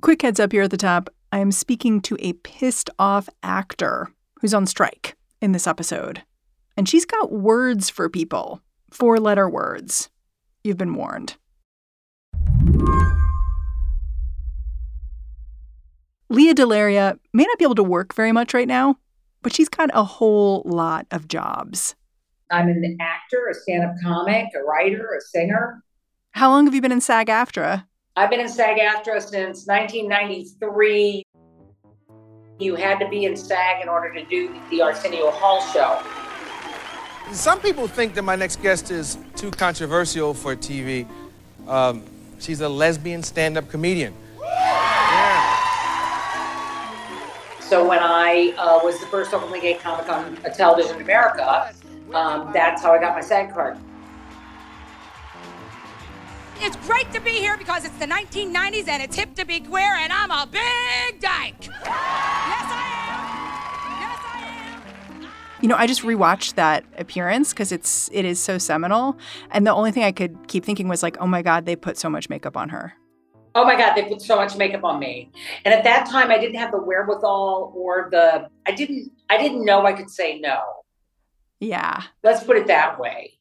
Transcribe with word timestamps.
Quick 0.00 0.22
heads 0.22 0.38
up 0.38 0.52
here 0.52 0.62
at 0.62 0.70
the 0.70 0.76
top. 0.76 1.10
I 1.32 1.38
am 1.38 1.50
speaking 1.50 2.00
to 2.02 2.16
a 2.20 2.34
pissed 2.34 2.88
off 3.00 3.28
actor 3.42 4.12
who's 4.40 4.54
on 4.54 4.64
strike 4.64 5.16
in 5.42 5.50
this 5.50 5.66
episode. 5.66 6.22
And 6.76 6.88
she's 6.88 7.04
got 7.04 7.32
words 7.32 7.90
for 7.90 8.08
people, 8.08 8.62
four 8.92 9.18
letter 9.18 9.50
words. 9.50 10.08
You've 10.62 10.76
been 10.76 10.94
warned. 10.94 11.36
Lea 16.30 16.54
DeLaria 16.54 17.18
may 17.32 17.42
not 17.42 17.58
be 17.58 17.64
able 17.64 17.74
to 17.74 17.82
work 17.82 18.14
very 18.14 18.30
much 18.30 18.54
right 18.54 18.68
now, 18.68 18.98
but 19.42 19.52
she's 19.52 19.68
got 19.68 19.90
a 19.92 20.04
whole 20.04 20.62
lot 20.64 21.08
of 21.10 21.26
jobs. 21.26 21.96
I'm 22.52 22.68
an 22.68 22.96
actor, 23.00 23.48
a 23.50 23.54
stand 23.54 23.84
up 23.84 23.96
comic, 24.00 24.46
a 24.54 24.62
writer, 24.62 25.18
a 25.18 25.20
singer. 25.20 25.82
How 26.30 26.50
long 26.50 26.66
have 26.66 26.74
you 26.74 26.80
been 26.80 26.92
in 26.92 27.00
SAG 27.00 27.26
AFTRA? 27.26 27.87
I've 28.18 28.30
been 28.30 28.40
in 28.40 28.48
SAG 28.48 28.78
AFTRA 28.78 29.22
since 29.22 29.64
1993. 29.68 31.24
You 32.58 32.74
had 32.74 32.98
to 32.98 33.08
be 33.08 33.26
in 33.26 33.36
SAG 33.36 33.80
in 33.80 33.88
order 33.88 34.12
to 34.12 34.24
do 34.24 34.52
the 34.70 34.82
Arsenio 34.82 35.30
Hall 35.30 35.62
show. 35.72 36.02
Some 37.32 37.60
people 37.60 37.86
think 37.86 38.14
that 38.14 38.22
my 38.22 38.34
next 38.34 38.60
guest 38.60 38.90
is 38.90 39.18
too 39.36 39.52
controversial 39.52 40.34
for 40.34 40.56
TV. 40.56 41.06
Um, 41.68 42.02
she's 42.40 42.60
a 42.60 42.68
lesbian 42.68 43.22
stand 43.22 43.56
up 43.56 43.70
comedian. 43.70 44.12
Yeah. 44.42 45.54
So 47.60 47.88
when 47.88 48.00
I 48.00 48.52
uh, 48.58 48.80
was 48.82 48.98
the 48.98 49.06
first 49.06 49.32
openly 49.32 49.60
gay 49.60 49.74
comic 49.74 50.08
on 50.08 50.34
television 50.56 50.96
in 50.96 51.02
America, 51.02 51.72
um, 52.12 52.50
that's 52.52 52.82
how 52.82 52.90
I 52.90 52.98
got 52.98 53.14
my 53.14 53.20
SAG 53.20 53.54
card. 53.54 53.78
It's 56.60 56.76
great 56.86 57.10
to 57.12 57.20
be 57.20 57.30
here 57.30 57.56
because 57.56 57.84
it's 57.84 57.96
the 57.98 58.06
1990s 58.06 58.88
and 58.88 59.02
it's 59.02 59.16
hip 59.16 59.34
to 59.36 59.46
be 59.46 59.60
queer, 59.60 59.94
and 59.94 60.12
I'm 60.12 60.30
a 60.30 60.46
big 60.46 61.20
dyke. 61.20 61.66
Yes, 61.66 61.76
I 61.86 62.82
am. 63.04 64.00
Yes, 64.00 64.18
I 64.24 65.22
am. 65.22 65.30
You 65.60 65.68
know, 65.68 65.76
I 65.76 65.86
just 65.86 66.02
rewatched 66.02 66.54
that 66.54 66.84
appearance 66.96 67.52
because 67.52 67.70
it's 67.70 68.10
it 68.12 68.24
is 68.24 68.40
so 68.40 68.58
seminal, 68.58 69.16
and 69.50 69.66
the 69.66 69.72
only 69.72 69.92
thing 69.92 70.02
I 70.02 70.12
could 70.12 70.48
keep 70.48 70.64
thinking 70.64 70.88
was 70.88 71.02
like, 71.02 71.16
oh 71.20 71.26
my 71.26 71.42
god, 71.42 71.64
they 71.64 71.76
put 71.76 71.96
so 71.96 72.10
much 72.10 72.28
makeup 72.28 72.56
on 72.56 72.70
her. 72.70 72.94
Oh 73.54 73.64
my 73.64 73.76
God, 73.76 73.94
they 73.94 74.04
put 74.04 74.20
so 74.20 74.36
much 74.36 74.56
makeup 74.56 74.84
on 74.84 75.00
me. 75.00 75.30
And 75.64 75.74
at 75.74 75.82
that 75.84 76.06
time 76.06 76.30
I 76.30 76.38
didn't 76.38 76.56
have 76.56 76.70
the 76.70 76.78
wherewithal 76.78 77.72
or 77.74 78.08
the 78.10 78.48
I 78.66 78.72
didn't 78.72 79.10
I 79.30 79.38
didn't 79.38 79.64
know 79.64 79.86
I 79.86 79.92
could 79.92 80.10
say 80.10 80.38
no. 80.38 80.60
Yeah. 81.60 82.02
Let's 82.22 82.44
put 82.44 82.56
it 82.56 82.66
that 82.68 83.00
way. 83.00 83.38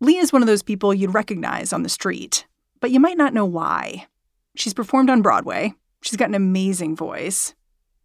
Lee 0.00 0.16
is 0.16 0.32
one 0.32 0.42
of 0.42 0.46
those 0.46 0.62
people 0.62 0.94
you'd 0.94 1.12
recognize 1.12 1.72
on 1.72 1.82
the 1.82 1.88
street, 1.88 2.46
but 2.80 2.90
you 2.90 3.00
might 3.00 3.16
not 3.16 3.34
know 3.34 3.44
why. 3.44 4.06
She's 4.56 4.74
performed 4.74 5.10
on 5.10 5.22
Broadway. 5.22 5.74
She's 6.02 6.16
got 6.16 6.28
an 6.28 6.34
amazing 6.34 6.96
voice. 6.96 7.54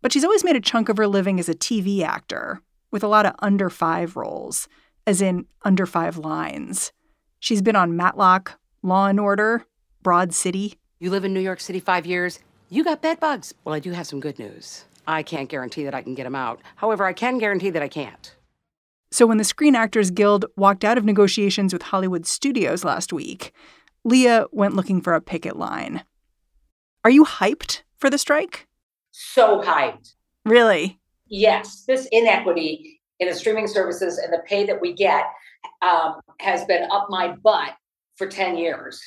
But 0.02 0.12
she's 0.12 0.24
always 0.24 0.44
made 0.44 0.56
a 0.56 0.62
chunk 0.62 0.90
of 0.90 0.98
her 0.98 1.08
living 1.08 1.40
as 1.40 1.50
a 1.50 1.54
TV 1.54 2.02
actor, 2.02 2.62
with 2.92 3.04
a 3.04 3.08
lot 3.08 3.26
of 3.26 3.36
under 3.40 3.70
five 3.70 4.16
roles, 4.16 4.68
as 5.08 5.22
in 5.22 5.46
under 5.64 5.86
five 5.86 6.18
lines. 6.18 6.92
She's 7.40 7.62
been 7.62 7.76
on 7.76 7.96
Matlock, 7.96 8.60
Law 8.82 9.08
and 9.08 9.20
Order, 9.20 9.66
Broad 10.02 10.34
City. 10.34 10.76
You 11.00 11.10
live 11.10 11.26
in 11.26 11.34
New 11.34 11.40
York 11.40 11.60
City 11.60 11.80
five 11.80 12.06
years, 12.06 12.40
you 12.70 12.84
got 12.84 13.02
bed 13.02 13.20
bugs. 13.20 13.54
Well, 13.64 13.76
I 13.76 13.80
do 13.80 13.92
have 13.92 14.08
some 14.08 14.20
good 14.20 14.40
news. 14.40 14.86
I 15.06 15.22
can't 15.22 15.48
guarantee 15.48 15.84
that 15.84 15.94
I 15.94 16.02
can 16.02 16.16
get 16.16 16.24
them 16.24 16.34
out. 16.34 16.60
However, 16.76 17.06
I 17.06 17.14
can 17.14 17.38
guarantee 17.38 17.70
that 17.70 17.84
I 17.84 17.88
can't. 17.88 18.36
So 19.12 19.28
when 19.28 19.38
the 19.38 19.44
Screen 19.44 19.76
Actors 19.76 20.10
Guild 20.10 20.46
walked 20.58 20.84
out 20.84 20.98
of 20.98 21.06
negotiations 21.06 21.72
with 21.72 21.84
Hollywood 21.84 22.26
studios 22.26 22.84
last 22.84 23.14
week, 23.14 23.54
Lea 24.04 24.44
went 24.52 24.76
looking 24.76 25.02
for 25.02 25.14
a 25.14 25.22
picket 25.22 25.56
line. 25.56 26.04
Are 27.04 27.12
you 27.12 27.24
hyped 27.26 27.84
for 27.98 28.10
the 28.10 28.18
strike? 28.18 28.68
So 29.12 29.62
hyped. 29.62 30.14
Really? 30.46 31.00
Yes. 31.28 31.84
This 31.88 32.08
inequity 32.12 33.02
in 33.20 33.30
the 33.30 33.36
streaming 33.36 33.68
services 33.68 34.18
and 34.18 34.34
the 34.34 34.42
pay 34.48 34.66
that 34.66 34.82
we 34.82 34.94
get 34.94 35.26
um, 35.82 36.20
has 36.40 36.66
been 36.66 36.90
up 36.92 37.08
my 37.10 37.30
butt 37.30 37.72
for 38.16 38.28
10 38.28 38.58
years. 38.58 39.02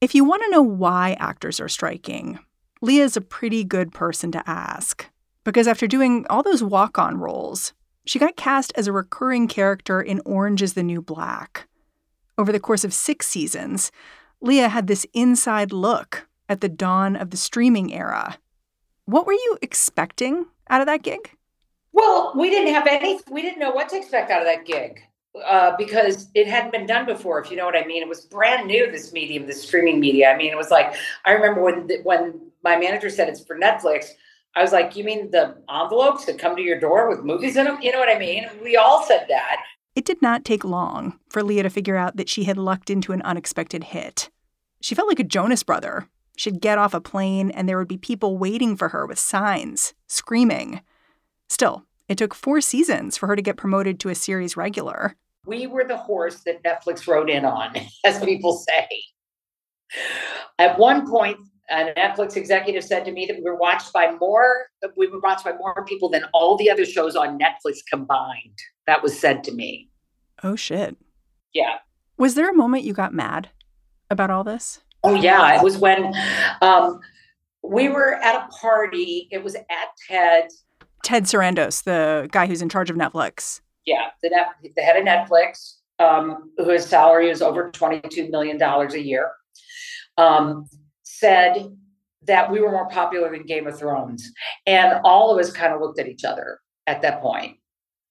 If 0.00 0.14
you 0.14 0.24
want 0.24 0.42
to 0.44 0.50
know 0.50 0.62
why 0.62 1.16
actors 1.18 1.58
are 1.58 1.68
striking, 1.68 2.38
Lea 2.80 3.00
is 3.00 3.16
a 3.16 3.20
pretty 3.20 3.64
good 3.64 3.92
person 3.92 4.30
to 4.32 4.48
ask. 4.48 5.08
Because 5.42 5.66
after 5.66 5.86
doing 5.86 6.26
all 6.30 6.42
those 6.42 6.62
walk 6.62 6.98
on 6.98 7.18
roles, 7.18 7.72
she 8.06 8.18
got 8.18 8.36
cast 8.36 8.72
as 8.76 8.86
a 8.86 8.92
recurring 8.92 9.48
character 9.48 10.00
in 10.00 10.22
Orange 10.24 10.62
is 10.62 10.74
the 10.74 10.82
New 10.82 11.02
Black. 11.02 11.66
Over 12.36 12.52
the 12.52 12.60
course 12.60 12.84
of 12.84 12.94
six 12.94 13.26
seasons, 13.26 13.90
Lea 14.40 14.68
had 14.68 14.86
this 14.86 15.06
inside 15.12 15.72
look 15.72 16.28
at 16.48 16.60
the 16.60 16.68
dawn 16.68 17.16
of 17.16 17.30
the 17.30 17.36
streaming 17.36 17.92
era. 17.92 18.38
What 19.04 19.26
were 19.26 19.32
you 19.32 19.58
expecting 19.62 20.46
out 20.68 20.80
of 20.80 20.86
that 20.86 21.02
gig? 21.02 21.30
Well, 21.92 22.32
we 22.36 22.50
didn't 22.50 22.74
have 22.74 22.86
any, 22.86 23.18
we 23.30 23.42
didn't 23.42 23.58
know 23.58 23.70
what 23.70 23.88
to 23.90 23.96
expect 23.96 24.30
out 24.30 24.40
of 24.40 24.46
that 24.46 24.64
gig 24.64 25.00
uh, 25.44 25.72
because 25.76 26.28
it 26.34 26.46
hadn't 26.46 26.72
been 26.72 26.86
done 26.86 27.06
before, 27.06 27.40
if 27.40 27.50
you 27.50 27.56
know 27.56 27.64
what 27.64 27.76
I 27.76 27.84
mean. 27.84 28.02
It 28.02 28.08
was 28.08 28.26
brand 28.26 28.66
new, 28.66 28.90
this 28.90 29.12
medium, 29.12 29.46
this 29.46 29.62
streaming 29.62 29.98
media. 29.98 30.30
I 30.30 30.36
mean, 30.36 30.52
it 30.52 30.56
was 30.56 30.70
like, 30.70 30.94
I 31.24 31.32
remember 31.32 31.62
when, 31.62 31.88
when 32.04 32.40
my 32.62 32.76
manager 32.76 33.10
said 33.10 33.28
it's 33.28 33.44
for 33.44 33.58
Netflix, 33.58 34.10
I 34.54 34.62
was 34.62 34.72
like, 34.72 34.96
you 34.96 35.04
mean 35.04 35.30
the 35.30 35.56
envelopes 35.70 36.24
that 36.26 36.38
come 36.38 36.56
to 36.56 36.62
your 36.62 36.80
door 36.80 37.08
with 37.08 37.24
movies 37.24 37.56
in 37.56 37.64
them? 37.64 37.78
You 37.80 37.92
know 37.92 37.98
what 37.98 38.14
I 38.14 38.18
mean? 38.18 38.48
We 38.62 38.76
all 38.76 39.02
said 39.04 39.26
that. 39.28 39.56
It 39.98 40.04
did 40.04 40.22
not 40.22 40.44
take 40.44 40.62
long 40.62 41.18
for 41.28 41.42
Lea 41.42 41.60
to 41.62 41.68
figure 41.68 41.96
out 41.96 42.18
that 42.18 42.28
she 42.28 42.44
had 42.44 42.56
lucked 42.56 42.88
into 42.88 43.10
an 43.10 43.20
unexpected 43.22 43.82
hit. 43.82 44.30
She 44.80 44.94
felt 44.94 45.08
like 45.08 45.18
a 45.18 45.24
Jonas 45.24 45.64
brother. 45.64 46.08
She'd 46.36 46.60
get 46.60 46.78
off 46.78 46.94
a 46.94 47.00
plane 47.00 47.50
and 47.50 47.68
there 47.68 47.76
would 47.78 47.88
be 47.88 47.98
people 47.98 48.38
waiting 48.38 48.76
for 48.76 48.90
her 48.90 49.08
with 49.08 49.18
signs, 49.18 49.94
screaming. 50.06 50.82
Still, 51.48 51.82
it 52.08 52.16
took 52.16 52.32
four 52.32 52.60
seasons 52.60 53.16
for 53.16 53.26
her 53.26 53.34
to 53.34 53.42
get 53.42 53.56
promoted 53.56 53.98
to 53.98 54.08
a 54.08 54.14
series 54.14 54.56
regular. 54.56 55.16
We 55.46 55.66
were 55.66 55.82
the 55.82 55.96
horse 55.96 56.44
that 56.44 56.62
Netflix 56.62 57.08
rode 57.08 57.28
in 57.28 57.44
on, 57.44 57.74
as 58.04 58.24
people 58.24 58.52
say. 58.52 58.88
At 60.60 60.78
one 60.78 61.10
point, 61.10 61.38
a 61.70 61.92
Netflix 61.96 62.36
executive 62.36 62.84
said 62.84 63.04
to 63.04 63.10
me 63.10 63.26
that 63.26 63.36
we 63.36 63.42
were 63.42 63.56
watched 63.56 63.92
by 63.92 64.12
more 64.20 64.68
we 64.96 65.08
were 65.08 65.18
watched 65.18 65.44
by 65.44 65.54
more 65.58 65.84
people 65.86 66.08
than 66.08 66.24
all 66.32 66.56
the 66.56 66.70
other 66.70 66.84
shows 66.84 67.16
on 67.16 67.38
Netflix 67.38 67.78
combined. 67.90 68.58
That 68.88 69.02
was 69.02 69.20
said 69.20 69.44
to 69.44 69.52
me. 69.52 69.90
Oh 70.42 70.56
shit. 70.56 70.96
Yeah. 71.52 71.74
Was 72.16 72.34
there 72.34 72.50
a 72.50 72.54
moment 72.54 72.84
you 72.84 72.94
got 72.94 73.12
mad 73.12 73.50
about 74.08 74.30
all 74.30 74.44
this? 74.44 74.80
Oh 75.04 75.14
yeah, 75.14 75.54
it 75.54 75.62
was 75.62 75.76
when 75.76 76.14
um, 76.62 76.98
we 77.62 77.90
were 77.90 78.14
at 78.14 78.34
a 78.34 78.48
party. 78.48 79.28
It 79.30 79.44
was 79.44 79.54
at 79.56 79.66
TED. 80.08 80.48
Ted 81.04 81.24
Sarandos, 81.24 81.84
the 81.84 82.30
guy 82.32 82.46
who's 82.46 82.62
in 82.62 82.70
charge 82.70 82.88
of 82.88 82.96
Netflix. 82.96 83.60
Yeah, 83.84 84.06
the, 84.22 84.30
net, 84.30 84.46
the 84.74 84.80
head 84.80 84.96
of 84.96 85.04
Netflix, 85.04 85.74
um, 85.98 86.50
whose 86.56 86.86
salary 86.86 87.28
is 87.28 87.42
over 87.42 87.70
twenty-two 87.70 88.30
million 88.30 88.56
dollars 88.56 88.94
a 88.94 89.02
year. 89.02 89.30
Um, 90.16 90.64
said 91.02 91.76
that 92.22 92.50
we 92.50 92.60
were 92.60 92.72
more 92.72 92.88
popular 92.88 93.30
than 93.30 93.44
Game 93.44 93.66
of 93.66 93.78
Thrones. 93.78 94.32
And 94.66 95.00
all 95.04 95.30
of 95.30 95.38
us 95.38 95.52
kind 95.52 95.74
of 95.74 95.80
looked 95.82 96.00
at 96.00 96.08
each 96.08 96.24
other 96.24 96.60
at 96.86 97.02
that 97.02 97.20
point. 97.20 97.57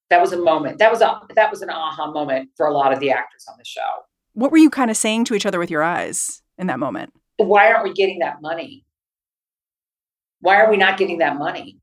That 0.09 0.21
was 0.21 0.31
a 0.31 0.37
moment. 0.37 0.79
That 0.79 0.91
was 0.91 1.01
a 1.01 1.19
that 1.35 1.51
was 1.51 1.61
an 1.61 1.69
aha 1.69 2.11
moment 2.11 2.51
for 2.55 2.65
a 2.67 2.73
lot 2.73 2.93
of 2.93 2.99
the 2.99 3.11
actors 3.11 3.45
on 3.49 3.55
the 3.57 3.65
show. 3.65 3.81
What 4.33 4.51
were 4.51 4.57
you 4.57 4.69
kind 4.69 4.89
of 4.89 4.97
saying 4.97 5.25
to 5.25 5.33
each 5.33 5.45
other 5.45 5.59
with 5.59 5.71
your 5.71 5.83
eyes 5.83 6.41
in 6.57 6.67
that 6.67 6.79
moment? 6.79 7.13
Why 7.37 7.71
aren't 7.71 7.83
we 7.83 7.93
getting 7.93 8.19
that 8.19 8.41
money? 8.41 8.85
Why 10.39 10.61
are 10.61 10.69
we 10.69 10.77
not 10.77 10.97
getting 10.97 11.17
that 11.19 11.37
money? 11.37 11.79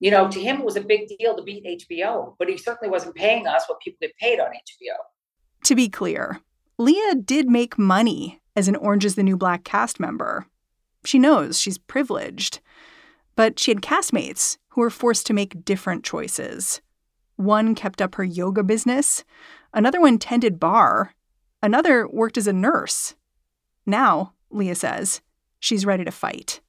You 0.00 0.10
know, 0.10 0.28
to 0.28 0.40
him 0.40 0.58
it 0.58 0.64
was 0.64 0.76
a 0.76 0.80
big 0.80 1.08
deal 1.18 1.36
to 1.36 1.42
beat 1.42 1.88
HBO, 1.88 2.34
but 2.38 2.48
he 2.48 2.58
certainly 2.58 2.90
wasn't 2.90 3.14
paying 3.14 3.46
us 3.46 3.64
what 3.68 3.80
people 3.80 3.98
get 4.00 4.16
paid 4.16 4.40
on 4.40 4.48
HBO. 4.48 4.96
To 5.64 5.74
be 5.74 5.88
clear, 5.88 6.40
Lea 6.78 7.14
did 7.24 7.48
make 7.48 7.78
money 7.78 8.40
as 8.56 8.68
an 8.68 8.76
Orange 8.76 9.04
is 9.04 9.14
the 9.14 9.22
New 9.22 9.36
Black 9.36 9.64
cast 9.64 10.00
member. 10.00 10.46
She 11.04 11.18
knows 11.18 11.58
she's 11.58 11.78
privileged. 11.78 12.60
But 13.36 13.58
she 13.58 13.70
had 13.70 13.82
castmates 13.82 14.58
who 14.68 14.80
were 14.80 14.90
forced 14.90 15.26
to 15.26 15.32
make 15.32 15.64
different 15.64 16.04
choices. 16.04 16.80
One 17.36 17.74
kept 17.74 18.00
up 18.00 18.14
her 18.14 18.24
yoga 18.24 18.62
business, 18.62 19.24
another 19.72 20.00
one 20.00 20.18
tended 20.18 20.60
bar, 20.60 21.14
another 21.62 22.06
worked 22.08 22.38
as 22.38 22.46
a 22.46 22.52
nurse. 22.52 23.14
Now, 23.86 24.34
Lea 24.50 24.74
says, 24.74 25.20
she's 25.58 25.84
ready 25.84 26.04
to 26.04 26.10
fight. 26.10 26.60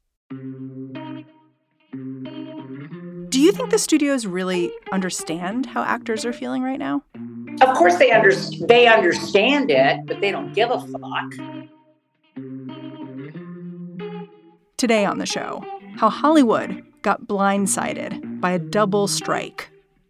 Do 3.30 3.42
you 3.42 3.52
think 3.52 3.70
the 3.70 3.78
studios 3.78 4.26
really 4.26 4.72
understand 4.92 5.66
how 5.68 5.84
actors 5.84 6.26
are 6.26 6.34
feeling 6.34 6.64
right 6.64 6.80
now? 6.80 7.04
Of 7.62 7.76
course, 7.76 7.98
they 7.98 8.12
under- 8.12 8.34
they 8.68 8.88
understand 8.88 9.70
it, 9.72 10.06
but 10.06 10.20
they 10.22 10.32
don't 10.32 10.54
give 10.54 10.72
a 10.72 10.80
fuck. 10.80 11.32
Today 14.78 15.06
on 15.06 15.20
the 15.20 15.26
show, 15.26 15.64
how 15.98 16.10
Hollywood 16.10 16.84
got 17.02 17.28
blindsided 17.28 18.42
by 18.42 18.52
a 18.52 18.60
double 18.60 19.08
strike. 19.08 19.70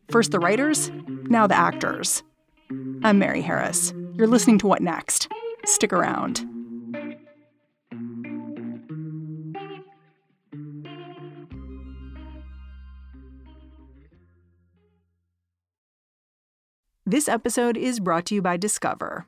First 0.10 0.32
the 0.32 0.40
writers, 0.40 0.92
now 1.30 1.48
the 1.48 1.56
actors. 1.56 2.24
I'm 3.04 3.20
Mary 3.20 3.42
Harris. 3.42 3.94
You're 4.14 4.28
listening 4.28 4.58
to 4.60 4.68
What 4.68 4.82
Next? 4.82 5.28
Stick 5.66 5.92
around. 5.92 6.46
This 17.08 17.28
episode 17.28 17.78
is 17.78 18.00
brought 18.00 18.26
to 18.28 18.36
you 18.36 18.42
by 18.42 18.58
Discover. 18.58 19.28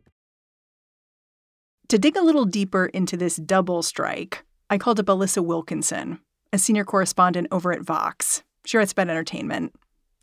To 1.91 1.99
dig 1.99 2.15
a 2.15 2.21
little 2.21 2.45
deeper 2.45 2.85
into 2.85 3.17
this 3.17 3.35
double 3.35 3.83
strike, 3.83 4.45
I 4.69 4.77
called 4.77 5.01
up 5.01 5.07
Alissa 5.07 5.43
Wilkinson, 5.43 6.21
a 6.53 6.57
senior 6.57 6.85
correspondent 6.85 7.49
over 7.51 7.73
at 7.73 7.81
Vox. 7.81 8.43
She 8.65 8.77
writes 8.77 8.93
about 8.93 9.09
entertainment. 9.09 9.75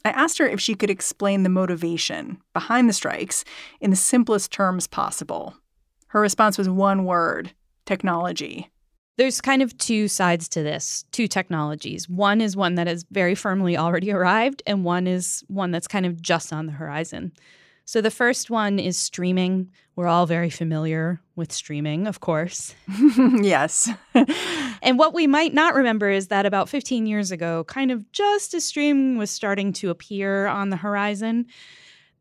I 0.03 0.09
asked 0.13 0.39
her 0.39 0.47
if 0.47 0.63
she 0.63 0.75
could 0.75 0.89
explain 0.89 1.43
the 1.43 1.51
motivation 1.51 2.41
behind 2.55 2.89
the 2.89 2.95
strikes 2.95 3.45
in 3.83 3.91
the 3.91 3.97
simplest 3.97 4.51
terms 4.51 4.87
possible. 4.87 5.57
Her 6.07 6.23
response 6.23 6.57
was 6.57 6.71
one 6.71 7.05
word 7.05 7.53
technology. 7.85 8.71
There's 9.19 9.43
kind 9.43 9.61
of 9.61 9.77
two 9.77 10.09
sides 10.09 10.49
to 10.49 10.63
this, 10.63 11.05
two 11.13 11.29
technologies. 11.29 12.09
One 12.09 12.41
is 12.41 12.57
one 12.57 12.77
that 12.77 12.87
has 12.87 13.05
very 13.11 13.35
firmly 13.35 13.77
already 13.77 14.11
arrived, 14.15 14.63
and 14.67 14.85
one 14.85 15.07
is 15.07 15.45
one 15.49 15.71
that's 15.71 15.87
kind 15.87 16.07
of 16.07 16.23
just 16.23 16.51
on 16.51 16.65
the 16.65 16.73
horizon. 16.73 17.31
So 17.89 18.03
the 18.03 18.11
first 18.11 18.51
one 18.51 18.79
is 18.79 18.99
streaming. 18.99 19.71
We're 19.97 20.09
all 20.09 20.27
very 20.27 20.51
familiar 20.51 21.23
with 21.37 21.51
streaming, 21.51 22.07
of 22.07 22.21
course. 22.21 22.75
yes. 23.41 23.89
and 24.83 24.99
what 24.99 25.15
we 25.15 25.27
might 25.27 25.55
not 25.55 25.75
remember 25.75 26.11
is 26.11 26.29
that 26.29 26.45
about 26.45 26.69
15 26.69 27.07
years 27.07 27.33
ago, 27.33 27.65
kind 27.65 27.91
of 27.91 28.13
just 28.13 28.53
as 28.53 28.67
streaming 28.67 29.17
was 29.17 29.31
starting 29.31 29.73
to 29.73 29.89
appear 29.89 30.49
on 30.49 30.69
the 30.69 30.77
horizon, 30.77 31.47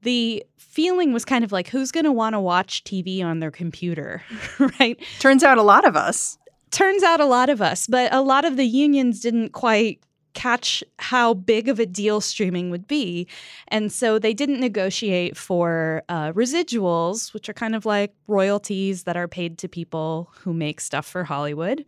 the 0.04 0.42
feeling 0.56 1.12
was 1.12 1.26
kind 1.26 1.44
of 1.44 1.52
like 1.52 1.68
who's 1.68 1.92
going 1.92 2.06
to 2.06 2.14
want 2.14 2.32
to 2.32 2.40
watch 2.40 2.86
TV 2.86 3.22
on 3.22 3.42
their 3.42 3.52
computer, 3.52 4.24
right? 4.80 4.98
Turns 5.20 5.44
out 5.44 5.58
a 5.58 5.64
lot 5.64 5.86
of 5.86 5.98
us. 5.98 6.38
Turns 6.72 7.04
out 7.04 7.20
a 7.20 7.26
lot 7.26 7.50
of 7.50 7.62
us, 7.62 7.88
but 7.88 8.14
a 8.14 8.22
lot 8.22 8.46
of 8.46 8.56
the 8.56 8.64
unions 8.66 9.20
didn't 9.20 9.50
quite 9.50 10.00
catch 10.38 10.84
how 11.00 11.34
big 11.34 11.68
of 11.68 11.80
a 11.80 11.86
deal 11.88 12.22
streaming 12.22 12.70
would 12.70 12.88
be. 12.88 13.28
And 13.70 13.92
so 13.92 14.20
they 14.20 14.36
didn't 14.36 14.60
negotiate 14.60 15.36
for 15.36 16.04
uh, 16.10 16.32
residuals, 16.34 17.34
which 17.34 17.50
are 17.50 17.54
kind 17.54 17.76
of 17.76 17.88
like 17.88 18.14
royalties 18.28 19.06
that 19.06 19.18
are 19.18 19.28
paid 19.28 19.58
to 19.58 19.68
people 19.68 20.30
who 20.42 20.54
make 20.54 20.80
stuff 20.80 21.08
for 21.08 21.24
Hollywood. 21.24 21.84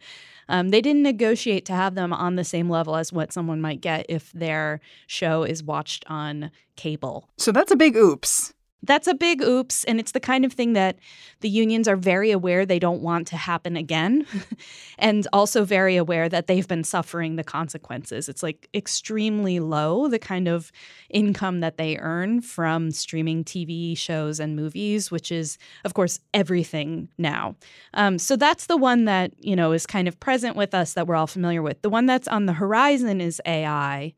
Um, 0.48 0.70
they 0.70 0.82
didn't 0.82 1.04
negotiate 1.04 1.66
to 1.66 1.74
have 1.74 1.94
them 1.94 2.12
on 2.12 2.38
the 2.38 2.44
same 2.44 2.72
level 2.72 2.96
as 2.96 3.14
what 3.14 3.32
someone 3.32 3.62
might 3.62 3.82
get 3.82 4.08
if 4.10 4.32
their 4.32 4.82
show 5.06 5.44
is 5.44 5.64
watched 5.64 6.04
on 6.08 6.50
cable. 6.76 7.30
So 7.38 7.52
that's 7.52 7.72
a 7.72 7.76
big 7.76 7.96
oops. 7.96 8.52
That's 8.82 9.08
a 9.08 9.14
big 9.14 9.42
oops. 9.42 9.84
And 9.84 10.00
it's 10.00 10.14
the 10.14 10.20
kind 10.20 10.46
of 10.46 10.54
thing 10.54 10.74
that 10.74 10.98
the 11.42 11.50
unions 11.50 11.88
are 11.88 11.98
very 11.98 12.32
aware 12.32 12.66
they 12.66 12.80
don't 12.80 13.02
want 13.02 13.28
to 13.28 13.38
happen 13.38 13.76
again. 13.76 14.26
and 15.00 15.28
also 15.34 15.66
very 15.66 15.98
aware 15.98 16.30
that 16.30 16.48
they've 16.48 16.68
been 16.68 16.84
suffering 16.84 17.36
the 17.36 17.44
consequences. 17.44 18.30
It's 18.30 18.42
like 18.42 18.70
extremely 18.74 19.60
low, 19.60 20.08
the 20.08 20.20
kind 20.20 20.48
of 20.48 20.72
income 21.10 21.60
that 21.60 21.78
they 21.78 21.98
earn 21.98 22.42
from 22.42 22.92
streaming 22.92 23.44
TV 23.44 23.98
shows 23.98 24.40
and 24.40 24.56
movies, 24.56 25.12
which 25.12 25.32
is, 25.32 25.58
of 25.84 25.94
course, 25.94 26.20
everything 26.34 27.10
now. 27.18 27.56
Um, 27.94 28.18
so 28.18 28.36
that's 28.36 28.68
the 28.68 28.78
one 28.78 29.06
that, 29.06 29.34
you 29.40 29.56
know, 29.56 29.74
is 29.74 29.86
kind 29.86 30.08
of 30.08 30.20
present 30.20 30.56
with 30.56 30.74
us 30.74 30.94
that 30.94 31.06
we're 31.06 31.16
all 31.16 31.28
familiar 31.28 31.62
with. 31.62 31.82
The 31.82 31.90
one 31.90 32.06
that's 32.06 32.28
on 32.28 32.46
the 32.46 32.54
horizon 32.54 33.20
is 33.20 33.42
AI. 33.46 34.14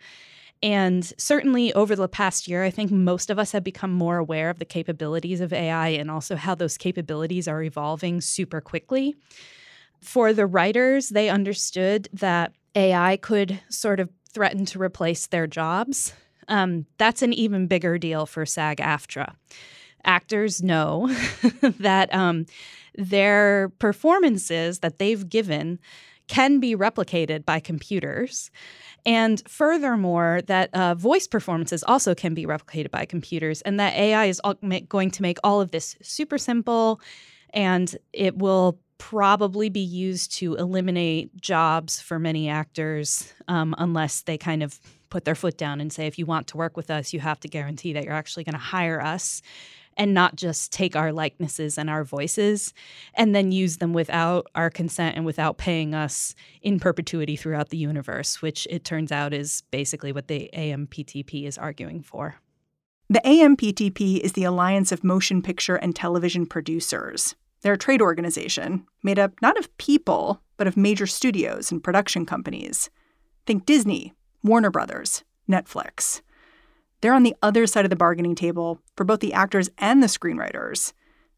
And 0.63 1.11
certainly 1.17 1.73
over 1.73 1.95
the 1.95 2.07
past 2.07 2.47
year, 2.47 2.63
I 2.63 2.69
think 2.69 2.91
most 2.91 3.29
of 3.29 3.39
us 3.39 3.51
have 3.51 3.63
become 3.63 3.91
more 3.91 4.17
aware 4.17 4.49
of 4.49 4.59
the 4.59 4.65
capabilities 4.65 5.41
of 5.41 5.51
AI 5.53 5.89
and 5.89 6.11
also 6.11 6.35
how 6.35 6.53
those 6.53 6.77
capabilities 6.77 7.47
are 7.47 7.63
evolving 7.63 8.21
super 8.21 8.61
quickly. 8.61 9.15
For 10.01 10.33
the 10.33 10.45
writers, 10.45 11.09
they 11.09 11.29
understood 11.29 12.09
that 12.13 12.53
AI 12.75 13.17
could 13.17 13.59
sort 13.69 13.99
of 13.99 14.09
threaten 14.31 14.65
to 14.65 14.81
replace 14.81 15.27
their 15.27 15.47
jobs. 15.47 16.13
Um, 16.47 16.85
that's 16.97 17.21
an 17.21 17.33
even 17.33 17.67
bigger 17.67 17.97
deal 17.97 18.25
for 18.25 18.45
SAG 18.45 18.77
AFTRA. 18.77 19.35
Actors 20.03 20.61
know 20.63 21.07
that 21.61 22.13
um, 22.13 22.45
their 22.95 23.69
performances 23.79 24.79
that 24.79 24.99
they've 24.99 25.27
given 25.27 25.79
can 26.31 26.61
be 26.61 26.77
replicated 26.77 27.43
by 27.43 27.59
computers. 27.59 28.51
And 29.05 29.43
furthermore, 29.49 30.39
that 30.47 30.73
uh, 30.73 30.95
voice 30.95 31.27
performances 31.27 31.83
also 31.83 32.15
can 32.15 32.33
be 32.33 32.45
replicated 32.45 32.89
by 32.89 33.03
computers, 33.03 33.61
and 33.63 33.77
that 33.81 33.93
AI 33.95 34.25
is 34.27 34.39
going 34.87 35.11
to 35.11 35.21
make 35.21 35.39
all 35.43 35.59
of 35.59 35.71
this 35.71 35.97
super 36.01 36.37
simple, 36.37 37.01
and 37.49 37.93
it 38.13 38.37
will 38.37 38.79
probably 38.97 39.67
be 39.67 39.81
used 39.81 40.31
to 40.37 40.55
eliminate 40.55 41.35
jobs 41.41 41.99
for 41.99 42.17
many 42.17 42.47
actors 42.47 43.33
um, 43.49 43.75
unless 43.77 44.21
they 44.21 44.37
kind 44.37 44.63
of 44.63 44.79
put 45.09 45.25
their 45.25 45.35
foot 45.35 45.57
down 45.57 45.81
and 45.81 45.91
say, 45.91 46.07
if 46.07 46.17
you 46.17 46.25
want 46.25 46.47
to 46.47 46.55
work 46.55 46.77
with 46.77 46.89
us, 46.89 47.11
you 47.11 47.19
have 47.19 47.41
to 47.41 47.49
guarantee 47.49 47.91
that 47.91 48.05
you're 48.05 48.13
actually 48.13 48.45
going 48.45 48.53
to 48.53 48.59
hire 48.59 49.01
us 49.01 49.41
and 49.97 50.13
not 50.13 50.35
just 50.35 50.71
take 50.71 50.95
our 50.95 51.11
likenesses 51.11 51.77
and 51.77 51.89
our 51.89 52.03
voices 52.03 52.73
and 53.13 53.35
then 53.35 53.51
use 53.51 53.77
them 53.77 53.93
without 53.93 54.47
our 54.55 54.69
consent 54.69 55.15
and 55.15 55.25
without 55.25 55.57
paying 55.57 55.93
us 55.93 56.33
in 56.61 56.79
perpetuity 56.79 57.35
throughout 57.35 57.69
the 57.69 57.77
universe, 57.77 58.41
which 58.41 58.67
it 58.69 58.83
turns 58.83 59.11
out 59.11 59.33
is 59.33 59.63
basically 59.71 60.11
what 60.11 60.27
the 60.27 60.49
AMPTP 60.53 61.45
is 61.45 61.57
arguing 61.57 62.01
for. 62.01 62.35
The 63.09 63.21
AMPTP 63.25 64.19
is 64.19 64.33
the 64.33 64.45
Alliance 64.45 64.91
of 64.91 65.03
Motion 65.03 65.41
Picture 65.41 65.75
and 65.75 65.95
Television 65.95 66.45
Producers. 66.45 67.35
They're 67.61 67.73
a 67.73 67.77
trade 67.77 68.01
organization 68.01 68.85
made 69.03 69.19
up 69.19 69.33
not 69.41 69.59
of 69.59 69.75
people, 69.77 70.41
but 70.57 70.67
of 70.67 70.77
major 70.77 71.05
studios 71.05 71.71
and 71.71 71.83
production 71.83 72.25
companies. 72.25 72.89
Think 73.45 73.65
Disney, 73.65 74.13
Warner 74.43 74.71
Brothers, 74.71 75.23
Netflix. 75.49 76.21
They're 77.01 77.13
on 77.13 77.23
the 77.23 77.35
other 77.41 77.67
side 77.67 77.85
of 77.85 77.89
the 77.89 77.95
bargaining 77.95 78.35
table 78.35 78.79
for 78.95 79.03
both 79.03 79.19
the 79.19 79.33
actors 79.33 79.69
and 79.77 80.01
the 80.01 80.07
screenwriters. 80.07 80.93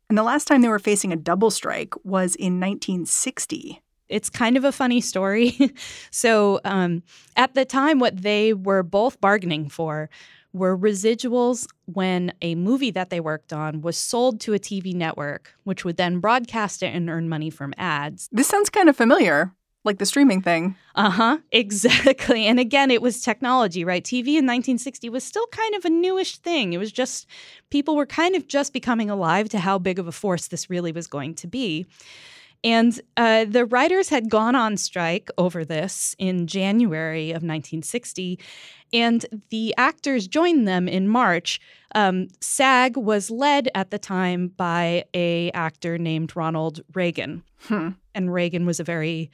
And 0.09 0.17
the 0.17 0.23
last 0.23 0.45
time 0.45 0.61
they 0.61 0.67
were 0.67 0.79
facing 0.79 1.11
a 1.11 1.17
double 1.17 1.49
strike 1.49 1.93
was 2.03 2.35
in 2.35 2.59
1960. 2.59 3.81
It's 4.09 4.29
kind 4.29 4.57
of 4.57 4.63
a 4.63 4.71
funny 4.71 5.01
story. 5.01 5.57
so, 6.11 6.59
um, 6.65 7.03
at 7.35 7.55
the 7.55 7.65
time, 7.65 7.99
what 7.99 8.21
they 8.21 8.53
were 8.53 8.83
both 8.83 9.19
bargaining 9.19 9.69
for 9.69 10.09
were 10.51 10.77
residuals 10.77 11.65
when 11.85 12.31
a 12.41 12.53
movie 12.53 12.91
that 12.91 13.09
they 13.09 13.19
worked 13.19 13.51
on 13.51 13.81
was 13.81 13.97
sold 13.97 14.39
to 14.41 14.53
a 14.53 14.59
TV 14.59 14.93
network, 14.93 15.55
which 15.63 15.83
would 15.83 15.97
then 15.97 16.19
broadcast 16.19 16.83
it 16.83 16.93
and 16.93 17.09
earn 17.09 17.27
money 17.27 17.49
from 17.49 17.73
ads. 17.77 18.29
This 18.31 18.47
sounds 18.47 18.69
kind 18.69 18.87
of 18.87 18.95
familiar, 18.95 19.51
like 19.83 19.97
the 19.97 20.05
streaming 20.05 20.41
thing. 20.41 20.75
Uh 20.95 21.09
huh, 21.09 21.37
exactly. 21.51 22.45
And 22.45 22.59
again, 22.59 22.89
it 22.91 23.01
was 23.01 23.21
technology, 23.21 23.83
right? 23.83 24.03
TV 24.03 24.27
in 24.27 24.45
1960 24.45 25.09
was 25.09 25.23
still 25.23 25.47
kind 25.47 25.75
of 25.75 25.85
a 25.85 25.89
newish 25.89 26.37
thing. 26.37 26.73
It 26.73 26.77
was 26.77 26.91
just 26.91 27.27
people 27.69 27.95
were 27.95 28.05
kind 28.05 28.35
of 28.35 28.47
just 28.47 28.73
becoming 28.73 29.09
alive 29.09 29.49
to 29.49 29.59
how 29.59 29.77
big 29.79 29.99
of 29.99 30.07
a 30.07 30.11
force 30.11 30.47
this 30.47 30.69
really 30.69 30.91
was 30.91 31.07
going 31.07 31.35
to 31.35 31.47
be. 31.47 31.85
And 32.65 32.97
uh, 33.17 33.43
the 33.43 33.65
writers 33.65 34.07
had 34.07 34.29
gone 34.29 34.55
on 34.55 34.77
strike 34.77 35.29
over 35.37 35.65
this 35.65 36.15
in 36.17 36.47
January 36.47 37.31
of 37.31 37.43
1960, 37.43 38.39
and 38.93 39.25
the 39.49 39.73
actors 39.77 40.29
joined 40.29 40.65
them 40.65 40.87
in 40.87 41.09
March. 41.09 41.59
Um, 41.93 42.29
SAG 42.39 42.95
was 42.95 43.29
led 43.29 43.67
at 43.75 43.91
the 43.91 43.99
time 43.99 44.47
by 44.55 45.03
a 45.13 45.51
actor 45.51 45.97
named 45.97 46.37
Ronald 46.37 46.79
Reagan, 46.93 47.43
Hmm. 47.67 47.89
and 48.15 48.33
Reagan 48.33 48.65
was 48.65 48.79
a 48.79 48.83
very 48.85 49.29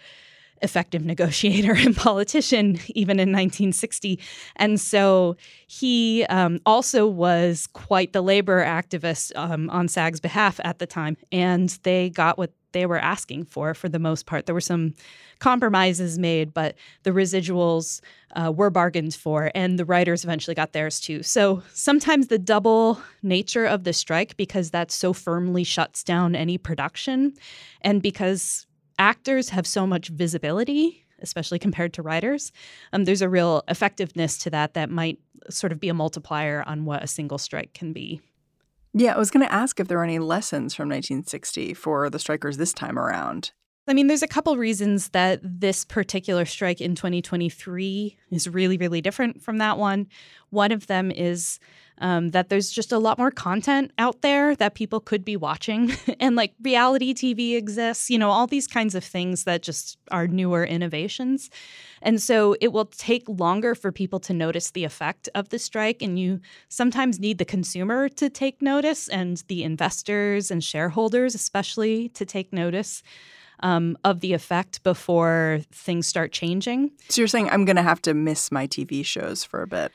effective 0.62 1.06
negotiator 1.06 1.74
and 1.78 1.96
politician 1.96 2.80
even 2.90 3.20
in 3.20 3.30
1960 3.30 4.20
and 4.56 4.80
so 4.80 5.36
he 5.68 6.26
um, 6.26 6.60
also 6.66 7.08
was 7.08 7.68
quite 7.74 8.14
the 8.14 8.22
labor 8.22 8.64
activist 8.64 9.32
um, 9.36 9.70
on 9.70 9.88
sag's 9.88 10.20
behalf 10.20 10.60
at 10.64 10.80
the 10.80 10.88
time 10.88 11.18
and 11.32 11.80
they 11.84 12.10
got 12.10 12.38
what 12.38 12.52
they 12.72 12.86
were 12.86 13.00
asking 13.00 13.46
for 13.46 13.74
for 13.74 13.90
the 13.90 14.00
most 14.00 14.26
part. 14.26 14.46
There 14.46 14.56
were 14.56 14.62
some 14.62 14.94
compromises 15.40 16.20
made 16.20 16.54
but 16.54 16.76
the 17.04 17.12
residuals 17.12 18.02
uh, 18.36 18.52
were 18.52 18.70
bargained 18.70 19.16
for 19.16 19.52
and 19.56 19.80
the 19.80 19.86
writers 19.86 20.24
eventually 20.24 20.56
got 20.56 20.74
theirs 20.74 21.00
too. 21.00 21.24
So 21.24 21.64
sometimes 21.74 22.28
the 22.28 22.38
double 22.38 23.02
nature 23.24 23.66
of 23.66 23.84
the 23.84 23.94
strike 23.94 24.38
because 24.38 24.72
that 24.72 24.92
so 24.92 25.14
firmly 25.14 25.64
shuts 25.64 26.04
down 26.04 26.36
any 26.36 26.58
production 26.58 27.34
and 27.82 28.02
because 28.02 28.68
actors 29.00 29.50
have 29.50 29.66
so 29.66 29.88
much 29.88 30.10
visibility, 30.10 31.06
especially 31.22 31.58
compared 31.58 31.94
to 31.94 32.02
writers. 32.04 32.52
Um, 32.94 33.06
there's 33.06 33.22
a 33.22 33.30
real 33.30 33.64
effectiveness 33.68 34.38
to 34.40 34.50
that 34.52 34.76
that 34.76 34.92
might 34.92 35.18
sort 35.50 35.72
of 35.72 35.80
be 35.80 35.90
a 35.90 35.94
multiplier 35.94 36.64
on 36.68 36.86
what 36.86 37.04
a 37.04 37.08
single 37.08 37.38
strike 37.38 37.74
can 37.74 37.94
be. 37.94 38.22
Yeah, 38.94 39.16
I 39.16 39.18
was 39.18 39.32
going 39.32 39.46
to 39.46 39.54
ask 39.54 39.80
if 39.80 39.88
there 39.88 40.00
are 40.00 40.04
any 40.04 40.20
lessons 40.20 40.74
from 40.74 40.90
1960 40.90 41.74
for 41.74 42.10
the 42.10 42.20
strikers 42.20 42.58
this 42.58 42.74
time 42.74 42.98
around. 42.98 43.52
I 43.88 43.94
mean, 43.94 44.06
there's 44.06 44.22
a 44.22 44.28
couple 44.28 44.56
reasons 44.56 45.10
that 45.10 45.40
this 45.44 45.84
particular 45.84 46.46
strike 46.46 46.80
in 46.80 46.94
2023 46.94 48.18
is 48.30 48.48
really, 48.48 48.78
really 48.78 49.02
different 49.02 49.42
from 49.42 49.58
that 49.58 49.80
one. 49.80 50.08
One 50.52 50.72
of 50.72 50.86
them 50.86 51.10
is 51.10 51.60
um, 52.00 52.30
that 52.30 52.50
there's 52.50 52.72
just 52.72 52.92
a 52.92 52.98
lot 52.98 53.18
more 53.18 53.32
content 53.32 53.92
out 53.98 54.22
there 54.22 54.56
that 54.56 54.74
people 54.74 55.00
could 55.00 55.26
be 55.26 55.36
watching. 55.36 55.92
and 56.20 56.36
like 56.36 56.54
reality 56.62 57.14
TV 57.14 57.56
exists, 57.56 58.10
you 58.10 58.18
know, 58.18 58.30
all 58.30 58.48
these 58.48 58.68
kinds 58.68 58.96
of 58.96 59.04
things 59.04 59.44
that 59.44 59.62
just 59.62 59.98
are 60.12 60.28
newer 60.28 60.64
innovations. 60.64 61.50
And 62.02 62.22
so 62.22 62.56
it 62.62 62.72
will 62.72 62.86
take 62.86 63.24
longer 63.28 63.76
for 63.76 63.92
people 63.92 64.20
to 64.22 64.34
notice 64.34 64.72
the 64.72 64.86
effect 64.86 65.28
of 65.36 65.50
the 65.50 65.60
strike. 65.60 66.02
And 66.02 66.18
you 66.18 66.40
sometimes 66.70 67.20
need 67.20 67.38
the 67.38 67.46
consumer 67.46 68.08
to 68.10 68.30
take 68.30 68.62
notice 68.62 69.10
and 69.10 69.44
the 69.48 69.64
investors 69.64 70.50
and 70.50 70.64
shareholders, 70.64 71.36
especially, 71.36 72.10
to 72.10 72.26
take 72.26 72.54
notice. 72.54 73.04
Um, 73.62 73.98
of 74.06 74.22
the 74.22 74.32
effect 74.32 74.84
before 74.84 75.60
things 75.74 76.08
start 76.08 76.32
changing. 76.32 76.92
So 77.10 77.20
you're 77.20 77.28
saying 77.28 77.50
I'm 77.50 77.66
going 77.66 77.76
to 77.76 77.82
have 77.82 78.02
to 78.04 78.14
miss 78.14 78.54
my 78.54 78.68
TV 78.68 79.06
shows 79.06 79.44
for 79.44 79.62
a 79.62 79.68
bit? 79.68 79.92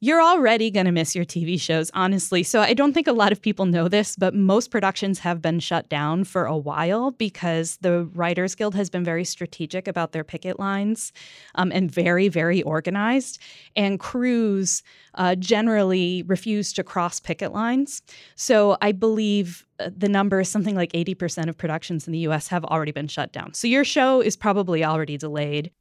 You're 0.00 0.22
already 0.22 0.70
going 0.70 0.86
to 0.86 0.92
miss 0.92 1.16
your 1.16 1.24
TV 1.24 1.60
shows, 1.60 1.90
honestly. 1.92 2.44
So 2.44 2.60
I 2.60 2.72
don't 2.72 2.92
think 2.92 3.08
a 3.08 3.12
lot 3.12 3.32
of 3.32 3.42
people 3.42 3.66
know 3.66 3.88
this, 3.88 4.14
but 4.14 4.32
most 4.32 4.70
productions 4.70 5.18
have 5.18 5.42
been 5.42 5.58
shut 5.58 5.88
down 5.88 6.22
for 6.22 6.44
a 6.44 6.56
while 6.56 7.10
because 7.10 7.78
the 7.78 8.04
Writers 8.14 8.54
Guild 8.54 8.76
has 8.76 8.88
been 8.90 9.02
very 9.02 9.24
strategic 9.24 9.88
about 9.88 10.12
their 10.12 10.22
picket 10.22 10.60
lines 10.60 11.12
um, 11.56 11.72
and 11.72 11.90
very, 11.90 12.28
very 12.28 12.62
organized. 12.62 13.40
And 13.74 13.98
crews 13.98 14.84
uh, 15.14 15.34
generally 15.34 16.22
refuse 16.28 16.72
to 16.74 16.84
cross 16.84 17.18
picket 17.18 17.52
lines. 17.52 18.00
So 18.36 18.76
I 18.80 18.92
believe 18.92 19.66
uh, 19.80 19.90
the 19.96 20.08
number 20.08 20.38
is 20.38 20.48
something 20.48 20.76
like 20.76 20.92
80% 20.92 21.48
of 21.48 21.58
productions 21.58 22.06
in 22.06 22.12
the 22.12 22.20
US 22.20 22.46
have 22.48 22.64
already 22.64 22.92
been 22.92 23.08
shut 23.08 23.32
down. 23.32 23.52
So 23.52 23.66
your 23.66 23.82
show 23.82 24.20
is 24.20 24.36
probably 24.36 24.84
already 24.84 25.16
delayed. 25.16 25.72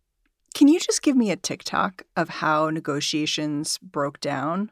Can 0.54 0.68
you 0.68 0.80
just 0.80 1.02
give 1.02 1.16
me 1.16 1.32
a 1.32 1.36
TikTok 1.36 2.04
of 2.16 2.30
how 2.30 2.70
negotiations 2.70 3.78
broke 3.78 4.20
down 4.20 4.72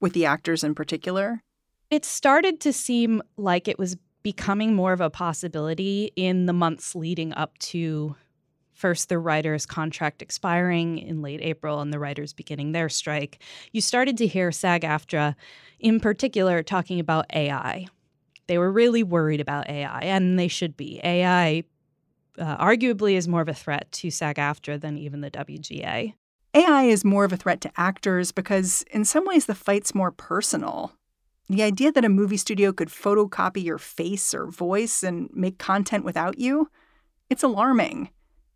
with 0.00 0.12
the 0.12 0.26
actors 0.26 0.62
in 0.62 0.74
particular? 0.74 1.42
It 1.90 2.04
started 2.04 2.60
to 2.60 2.72
seem 2.72 3.22
like 3.36 3.68
it 3.68 3.78
was 3.78 3.96
becoming 4.22 4.74
more 4.74 4.92
of 4.92 5.00
a 5.00 5.10
possibility 5.10 6.10
in 6.16 6.46
the 6.46 6.52
months 6.52 6.94
leading 6.94 7.32
up 7.34 7.56
to 7.58 8.16
first 8.72 9.08
the 9.08 9.18
writers' 9.18 9.66
contract 9.66 10.20
expiring 10.20 10.98
in 10.98 11.22
late 11.22 11.40
April 11.40 11.80
and 11.80 11.92
the 11.92 11.98
writers 11.98 12.32
beginning 12.32 12.72
their 12.72 12.88
strike. 12.88 13.42
You 13.72 13.80
started 13.80 14.16
to 14.18 14.26
hear 14.26 14.52
SAG 14.52 14.82
AFTRA, 14.82 15.34
in 15.80 15.98
particular, 15.98 16.62
talking 16.62 17.00
about 17.00 17.26
AI. 17.32 17.86
They 18.48 18.58
were 18.58 18.70
really 18.70 19.02
worried 19.02 19.40
about 19.40 19.68
AI, 19.68 20.00
and 20.00 20.38
they 20.38 20.48
should 20.48 20.76
be. 20.76 21.00
AI 21.02 21.64
uh, 22.38 22.56
arguably 22.58 23.14
is 23.14 23.28
more 23.28 23.40
of 23.40 23.48
a 23.48 23.54
threat 23.54 23.90
to 23.92 24.10
SAG 24.10 24.36
AFTRA 24.36 24.80
than 24.80 24.98
even 24.98 25.20
the 25.20 25.30
WGA. 25.30 26.14
AI 26.54 26.82
is 26.84 27.04
more 27.04 27.24
of 27.24 27.32
a 27.32 27.36
threat 27.36 27.60
to 27.62 27.72
actors 27.76 28.32
because, 28.32 28.82
in 28.90 29.04
some 29.04 29.26
ways, 29.26 29.46
the 29.46 29.54
fight's 29.54 29.94
more 29.94 30.10
personal. 30.10 30.92
The 31.48 31.62
idea 31.62 31.92
that 31.92 32.04
a 32.04 32.08
movie 32.08 32.38
studio 32.38 32.72
could 32.72 32.88
photocopy 32.88 33.62
your 33.62 33.78
face 33.78 34.34
or 34.34 34.46
voice 34.46 35.02
and 35.02 35.28
make 35.32 35.58
content 35.58 36.04
without 36.04 36.38
you, 36.38 36.70
it's 37.30 37.42
alarming. 37.42 38.10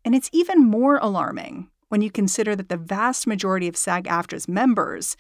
And 0.05 0.15
it's 0.15 0.31
even 0.33 0.65
more 0.65 0.97
alarming 0.97 1.69
when 1.89 2.01
you 2.01 2.11
consider 2.11 2.57
that 2.57 2.69
the 2.69 2.77
vast 2.77 3.27
majority 3.27 3.69
of 3.69 3.77
SAG 3.77 4.05
AFTRA's 4.05 4.49
members 4.49 5.17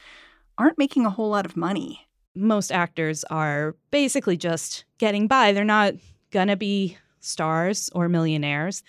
aren't 0.56 0.78
making 0.78 1.04
a 1.04 1.10
whole 1.10 1.30
lot 1.30 1.44
of 1.44 1.56
money. 1.56 2.06
Most 2.34 2.72
actors 2.72 3.24
are 3.24 3.76
basically 3.90 4.36
just 4.36 4.84
getting 4.98 5.26
by. 5.26 5.52
They're 5.52 5.64
not 5.64 5.94
going 6.30 6.48
to 6.48 6.56
be 6.56 6.96
stars 7.20 7.90
or 7.94 8.08
millionaires, 8.08 8.82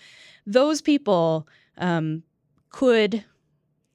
those 0.46 0.82
people 0.82 1.48
um, 1.78 2.24
could 2.70 3.24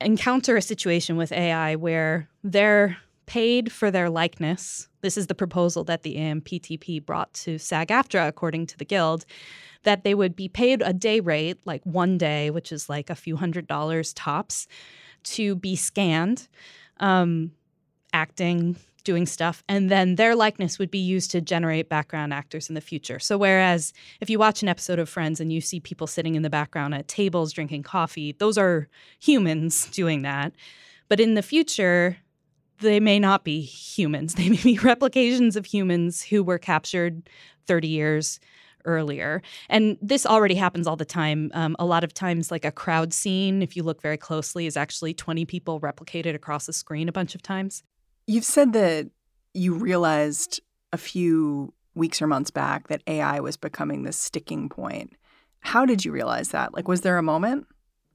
encounter 0.00 0.56
a 0.56 0.62
situation 0.62 1.16
with 1.16 1.32
AI 1.32 1.76
where 1.76 2.28
they're 2.44 2.96
paid 3.26 3.72
for 3.72 3.90
their 3.90 4.08
likeness. 4.08 4.88
This 5.00 5.16
is 5.16 5.26
the 5.26 5.34
proposal 5.34 5.84
that 5.84 6.02
the 6.02 6.16
AMPTP 6.16 7.04
brought 7.04 7.32
to 7.34 7.58
SAG 7.58 7.88
AFTRA, 7.88 8.28
according 8.28 8.66
to 8.66 8.78
the 8.78 8.84
Guild, 8.84 9.24
that 9.82 10.04
they 10.04 10.14
would 10.14 10.36
be 10.36 10.48
paid 10.48 10.82
a 10.82 10.92
day 10.92 11.20
rate, 11.20 11.58
like 11.64 11.82
one 11.84 12.18
day, 12.18 12.50
which 12.50 12.72
is 12.72 12.88
like 12.88 13.10
a 13.10 13.14
few 13.14 13.36
hundred 13.36 13.66
dollars 13.66 14.12
tops, 14.12 14.66
to 15.24 15.56
be 15.56 15.74
scanned, 15.74 16.46
um, 16.98 17.50
acting, 18.12 18.76
doing 19.06 19.24
stuff, 19.24 19.64
and 19.68 19.88
then 19.88 20.16
their 20.16 20.34
likeness 20.34 20.78
would 20.78 20.90
be 20.90 20.98
used 20.98 21.30
to 21.30 21.40
generate 21.40 21.88
background 21.88 22.34
actors 22.34 22.68
in 22.68 22.74
the 22.74 22.80
future. 22.82 23.18
So, 23.18 23.38
whereas 23.38 23.94
if 24.20 24.28
you 24.28 24.38
watch 24.38 24.62
an 24.62 24.68
episode 24.68 24.98
of 24.98 25.08
Friends 25.08 25.40
and 25.40 25.50
you 25.50 25.62
see 25.62 25.80
people 25.80 26.06
sitting 26.06 26.34
in 26.34 26.42
the 26.42 26.50
background 26.50 26.94
at 26.94 27.08
tables 27.08 27.52
drinking 27.52 27.84
coffee, 27.84 28.32
those 28.38 28.58
are 28.58 28.88
humans 29.18 29.86
doing 29.92 30.22
that. 30.22 30.52
But 31.08 31.20
in 31.20 31.34
the 31.34 31.42
future, 31.42 32.18
they 32.80 33.00
may 33.00 33.18
not 33.18 33.44
be 33.44 33.62
humans. 33.62 34.34
They 34.36 34.50
may 34.50 34.62
be 34.62 34.78
replications 34.78 35.56
of 35.56 35.64
humans 35.64 36.22
who 36.22 36.42
were 36.42 36.58
captured 36.58 37.30
30 37.66 37.88
years 37.88 38.40
earlier. 38.84 39.42
And 39.68 39.96
this 40.02 40.26
already 40.26 40.54
happens 40.54 40.86
all 40.86 40.96
the 40.96 41.04
time. 41.04 41.50
Um, 41.54 41.76
a 41.78 41.84
lot 41.84 42.04
of 42.04 42.12
times, 42.12 42.50
like 42.50 42.64
a 42.64 42.72
crowd 42.72 43.12
scene, 43.12 43.62
if 43.62 43.76
you 43.76 43.82
look 43.82 44.02
very 44.02 44.16
closely, 44.16 44.66
is 44.66 44.76
actually 44.76 45.14
20 45.14 45.44
people 45.44 45.80
replicated 45.80 46.34
across 46.34 46.66
the 46.66 46.72
screen 46.72 47.08
a 47.08 47.12
bunch 47.12 47.34
of 47.34 47.42
times. 47.42 47.82
You've 48.26 48.44
said 48.44 48.72
that 48.72 49.10
you 49.54 49.74
realized 49.74 50.60
a 50.92 50.98
few 50.98 51.72
weeks 51.94 52.20
or 52.20 52.26
months 52.26 52.50
back 52.50 52.88
that 52.88 53.02
AI 53.06 53.40
was 53.40 53.56
becoming 53.56 54.02
this 54.02 54.16
sticking 54.16 54.68
point. 54.68 55.14
How 55.60 55.86
did 55.86 56.04
you 56.04 56.12
realize 56.12 56.50
that? 56.50 56.74
Like, 56.74 56.88
was 56.88 57.00
there 57.00 57.18
a 57.18 57.22
moment? 57.22 57.66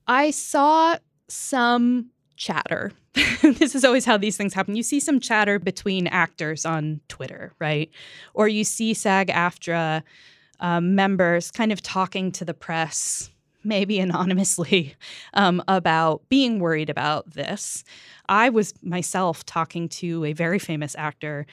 I 0.08 0.32
saw 0.32 0.98
some 1.28 2.12
chatter. 2.38 2.92
this 3.42 3.76
is 3.76 3.84
always 3.84 4.06
how 4.06 4.18
these 4.18 4.38
things 4.38 4.54
happen. 4.54 4.76
You 4.76 4.84
see 4.84 5.00
some 5.00 5.20
chatter 5.20 5.60
between 5.60 6.08
actors 6.08 6.66
on 6.66 7.02
Twitter, 7.08 7.54
right? 7.60 7.90
Or 8.34 8.48
you 8.48 8.64
see 8.64 8.94
SAG 8.94 9.28
AFTRA 9.28 10.04
um, 10.60 10.96
members 10.96 11.52
kind 11.52 11.72
of 11.72 11.82
talking 11.82 12.32
to 12.34 12.46
the 12.46 12.54
press, 12.54 13.32
maybe 13.64 14.00
anonymously, 14.00 14.96
um, 15.34 15.64
about 15.68 16.28
being 16.30 16.60
worried 16.60 16.90
about 16.90 17.32
this. 17.32 17.84
I 18.30 18.50
was 18.50 18.74
myself 18.82 19.46
talking 19.46 19.90
to 19.90 20.26
a 20.26 20.34
very 20.34 20.60
famous 20.60 20.96
actor 20.98 21.46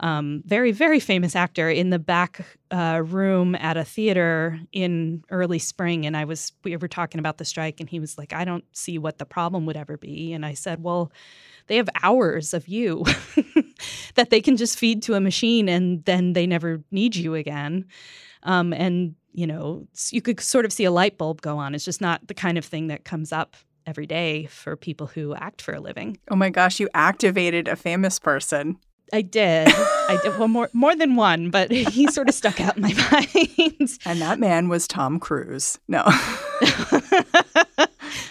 um, 0.00 0.42
very, 0.46 0.72
very 0.72 0.98
famous 0.98 1.36
actor 1.36 1.68
in 1.68 1.90
the 1.90 1.98
back 1.98 2.40
uh, 2.70 3.02
room 3.04 3.54
at 3.54 3.76
a 3.76 3.84
theater 3.84 4.58
in 4.72 5.22
early 5.30 5.58
spring. 5.58 6.06
And 6.06 6.16
I 6.16 6.24
was, 6.24 6.52
we 6.64 6.74
were 6.76 6.88
talking 6.88 7.18
about 7.18 7.36
the 7.36 7.44
strike, 7.44 7.80
and 7.80 7.88
he 7.88 8.00
was 8.00 8.16
like, 8.16 8.32
I 8.32 8.46
don't 8.46 8.64
see 8.72 8.96
what 8.96 9.18
the 9.18 9.26
problem 9.26 9.66
would 9.66 9.76
ever 9.76 9.98
be. 9.98 10.32
And 10.32 10.44
I 10.44 10.54
said, 10.54 10.82
Well, 10.82 11.12
they 11.66 11.76
have 11.76 11.88
hours 12.02 12.54
of 12.54 12.66
you 12.66 13.04
that 14.14 14.30
they 14.30 14.40
can 14.40 14.56
just 14.56 14.78
feed 14.78 15.02
to 15.02 15.14
a 15.14 15.20
machine 15.20 15.68
and 15.68 16.04
then 16.04 16.32
they 16.32 16.46
never 16.46 16.82
need 16.90 17.14
you 17.14 17.34
again. 17.34 17.84
Um, 18.42 18.72
and, 18.72 19.14
you 19.32 19.46
know, 19.46 19.86
you 20.10 20.20
could 20.22 20.40
sort 20.40 20.64
of 20.64 20.72
see 20.72 20.84
a 20.84 20.90
light 20.90 21.18
bulb 21.18 21.40
go 21.42 21.58
on. 21.58 21.74
It's 21.74 21.84
just 21.84 22.00
not 22.00 22.26
the 22.26 22.34
kind 22.34 22.58
of 22.58 22.64
thing 22.64 22.88
that 22.88 23.04
comes 23.04 23.32
up 23.32 23.56
every 23.86 24.06
day 24.06 24.46
for 24.46 24.76
people 24.76 25.06
who 25.06 25.34
act 25.34 25.62
for 25.62 25.72
a 25.74 25.80
living. 25.80 26.18
Oh 26.30 26.36
my 26.36 26.50
gosh, 26.50 26.80
you 26.80 26.88
activated 26.94 27.68
a 27.68 27.76
famous 27.76 28.18
person. 28.18 28.76
I 29.12 29.22
did. 29.22 29.68
I 29.68 30.20
did 30.22 30.38
well 30.38 30.46
more 30.48 30.70
more 30.72 30.94
than 30.94 31.16
one, 31.16 31.50
but 31.50 31.70
he 31.72 32.06
sort 32.08 32.28
of 32.28 32.34
stuck 32.34 32.60
out 32.60 32.76
in 32.76 32.82
my 32.82 32.92
mind. 33.10 33.98
And 34.04 34.20
that 34.20 34.38
man 34.38 34.68
was 34.68 34.86
Tom 34.86 35.18
Cruise. 35.18 35.78
No. 35.88 36.04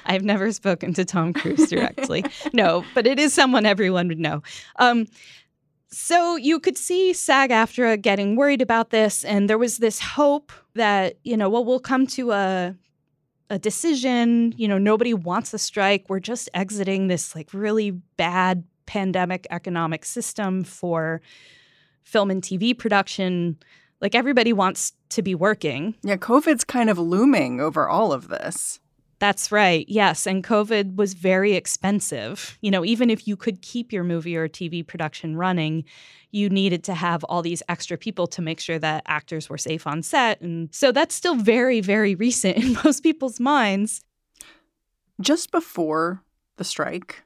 I've 0.05 0.23
never 0.23 0.51
spoken 0.51 0.93
to 0.93 1.05
Tom 1.05 1.33
Cruise 1.33 1.69
directly. 1.69 2.23
no, 2.53 2.83
but 2.95 3.05
it 3.05 3.19
is 3.19 3.33
someone 3.33 3.65
everyone 3.65 4.07
would 4.07 4.19
know. 4.19 4.41
Um, 4.77 5.07
so 5.91 6.36
you 6.36 6.60
could 6.60 6.77
see 6.77 7.13
SAG 7.13 7.50
AFTRA 7.50 8.01
getting 8.01 8.36
worried 8.36 8.62
about 8.62 8.91
this, 8.91 9.24
and 9.25 9.50
there 9.50 9.58
was 9.58 9.77
this 9.77 10.00
hope 10.00 10.51
that, 10.75 11.17
you 11.24 11.36
know, 11.36 11.50
well, 11.50 11.65
we'll 11.65 11.79
come 11.79 12.05
to 12.08 12.31
a 12.31 12.75
a 13.50 13.58
decision. 13.58 14.53
You 14.58 14.67
know, 14.67 14.77
nobody 14.77 15.13
wants 15.13 15.53
a 15.53 15.58
strike. 15.58 16.05
We're 16.08 16.19
just 16.19 16.50
exiting 16.53 17.08
this 17.08 17.36
like 17.36 17.53
really 17.53 17.91
bad 17.91 18.63
pandemic 18.86 19.48
economic 19.50 20.05
system 20.05 20.63
for 20.63 21.22
film 22.03 22.31
and 22.31 22.41
TV 22.41 22.77
production. 22.77 23.58
Like 24.01 24.15
everybody 24.15 24.53
wants 24.53 24.93
to 25.10 25.22
be 25.22 25.36
working. 25.36 25.96
Yeah, 26.03 26.17
COVID's 26.17 26.63
kind 26.63 26.89
of 26.89 26.98
looming 26.98 27.60
over 27.60 27.89
all 27.89 28.13
of 28.13 28.29
this. 28.29 28.79
That's 29.19 29.51
right. 29.51 29.85
Yes. 29.89 30.25
And 30.25 30.43
COVID 30.43 30.95
was 30.95 31.13
very 31.13 31.53
expensive. 31.53 32.57
You 32.61 32.71
know, 32.71 32.85
even 32.85 33.09
if 33.09 33.27
you 33.27 33.35
could 33.35 33.61
keep 33.61 33.91
your 33.91 34.05
movie 34.05 34.38
or 34.38 34.47
TV 34.47 34.85
production 34.85 35.35
running, 35.35 35.83
you 36.31 36.49
needed 36.49 36.85
to 36.85 36.93
have 36.93 37.23
all 37.25 37.41
these 37.41 37.61
extra 37.67 37.97
people 37.97 38.27
to 38.27 38.41
make 38.41 38.61
sure 38.61 38.79
that 38.79 39.03
actors 39.07 39.49
were 39.49 39.57
safe 39.57 39.85
on 39.85 40.03
set. 40.03 40.39
And 40.39 40.73
so 40.73 40.93
that's 40.93 41.13
still 41.13 41.35
very, 41.35 41.81
very 41.81 42.15
recent 42.29 42.57
in 42.57 42.77
most 42.83 43.03
people's 43.03 43.39
minds. 43.39 44.01
Just 45.19 45.51
before 45.51 46.23
the 46.55 46.63
strike, 46.63 47.23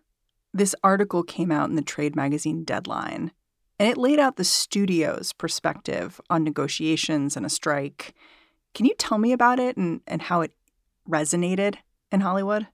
this 0.51 0.75
article 0.83 1.21
came 1.21 1.51
out 1.51 1.69
in 1.69 1.75
the 1.75 1.83
trade 1.83 2.15
magazine 2.15 2.63
Deadline, 2.63 3.31
and 3.77 3.87
it 3.87 3.97
laid 3.97 4.19
out 4.19 4.35
the 4.35 4.43
studio's 4.43 5.31
perspective 5.33 6.19
on 6.29 6.43
negotiations 6.43 7.37
and 7.37 7.45
a 7.45 7.49
strike. 7.49 8.15
Can 8.73 8.87
you 8.87 8.95
tell 8.95 9.19
me 9.19 9.31
about 9.31 9.59
it 9.59 9.77
and, 9.77 10.01
and 10.07 10.23
how 10.23 10.41
it 10.41 10.53
resonated 11.09 11.75
in 12.11 12.21
Hollywood? 12.21 12.67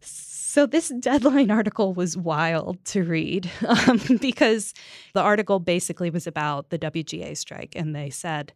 So, 0.00 0.64
this 0.64 0.88
deadline 0.88 1.50
article 1.50 1.92
was 1.92 2.16
wild 2.16 2.82
to 2.86 3.02
read 3.02 3.50
um, 3.88 4.00
because 4.20 4.72
the 5.12 5.20
article 5.20 5.58
basically 5.58 6.10
was 6.10 6.26
about 6.26 6.70
the 6.70 6.78
WGA 6.78 7.36
strike. 7.36 7.74
And 7.76 7.94
they 7.94 8.10
said, 8.10 8.52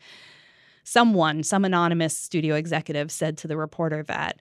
someone, 0.84 1.42
some 1.42 1.64
anonymous 1.64 2.16
studio 2.16 2.54
executive 2.54 3.10
said 3.10 3.36
to 3.38 3.48
the 3.48 3.56
reporter 3.56 4.02
that 4.04 4.40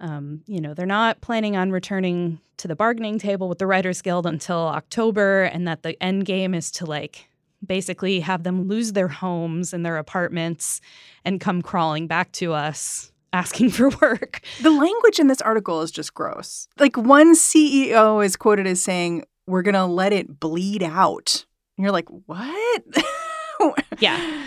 um, 0.00 0.42
you 0.46 0.60
know, 0.60 0.74
they're 0.74 0.86
not 0.86 1.20
planning 1.20 1.56
on 1.56 1.70
returning 1.70 2.40
to 2.58 2.68
the 2.68 2.76
bargaining 2.76 3.18
table 3.18 3.48
with 3.48 3.58
the 3.58 3.66
Writers 3.66 4.02
Guild 4.02 4.26
until 4.26 4.58
October, 4.58 5.44
and 5.44 5.66
that 5.66 5.82
the 5.82 6.00
end 6.02 6.26
game 6.26 6.54
is 6.54 6.70
to 6.72 6.86
like 6.86 7.28
basically 7.64 8.20
have 8.20 8.42
them 8.42 8.68
lose 8.68 8.92
their 8.92 9.08
homes 9.08 9.72
and 9.72 9.86
their 9.86 9.96
apartments 9.96 10.80
and 11.24 11.40
come 11.40 11.62
crawling 11.62 12.06
back 12.06 12.30
to 12.32 12.52
us 12.52 13.12
asking 13.34 13.70
for 13.70 13.90
work. 14.00 14.40
The 14.62 14.70
language 14.70 15.18
in 15.18 15.26
this 15.26 15.42
article 15.42 15.82
is 15.82 15.90
just 15.90 16.14
gross. 16.14 16.68
Like 16.78 16.96
one 16.96 17.34
CEO 17.34 18.24
is 18.24 18.36
quoted 18.36 18.66
as 18.66 18.82
saying, 18.82 19.24
We're 19.46 19.62
going 19.62 19.74
to 19.74 19.84
let 19.84 20.12
it 20.12 20.40
bleed 20.40 20.82
out. 20.82 21.44
And 21.76 21.82
you're 21.82 21.92
like, 21.92 22.08
What? 22.26 22.84
yeah. 23.98 24.46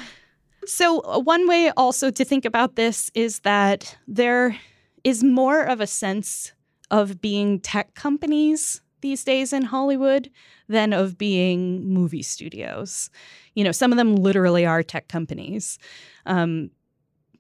So, 0.66 1.02
uh, 1.02 1.20
one 1.20 1.48
way 1.48 1.72
also 1.78 2.10
to 2.12 2.26
think 2.26 2.44
about 2.44 2.76
this 2.76 3.12
is 3.14 3.40
that 3.40 3.98
there 4.08 4.58
is 5.04 5.24
more 5.24 5.62
of 5.62 5.80
a 5.80 5.88
sense 5.88 6.52
of 6.92 7.22
being 7.22 7.60
tech 7.60 7.94
companies 7.94 8.82
these 9.02 9.24
days 9.24 9.54
in 9.54 9.64
Hollywood 9.64 10.30
than 10.68 10.92
of 10.92 11.18
being 11.18 11.88
movie 11.88 12.24
studios. 12.24 13.10
You 13.54 13.64
know, 13.64 13.72
some 13.72 13.92
of 13.92 13.98
them 13.98 14.16
literally 14.16 14.66
are 14.66 14.84
tech 14.84 15.08
companies. 15.08 15.78
Um, 16.26 16.72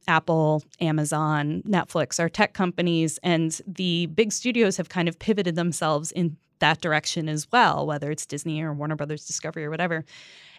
Apple, 0.07 0.63
Amazon, 0.79 1.63
Netflix 1.67 2.19
are 2.19 2.29
tech 2.29 2.53
companies, 2.53 3.19
and 3.23 3.59
the 3.67 4.07
big 4.07 4.31
studios 4.31 4.77
have 4.77 4.89
kind 4.89 5.07
of 5.07 5.19
pivoted 5.19 5.55
themselves 5.55 6.11
in 6.11 6.37
that 6.59 6.81
direction 6.81 7.29
as 7.29 7.47
well, 7.51 7.85
whether 7.85 8.09
it's 8.11 8.25
Disney 8.25 8.61
or 8.61 8.73
Warner 8.73 8.95
Brothers 8.95 9.25
Discovery 9.25 9.65
or 9.65 9.69
whatever. 9.69 10.03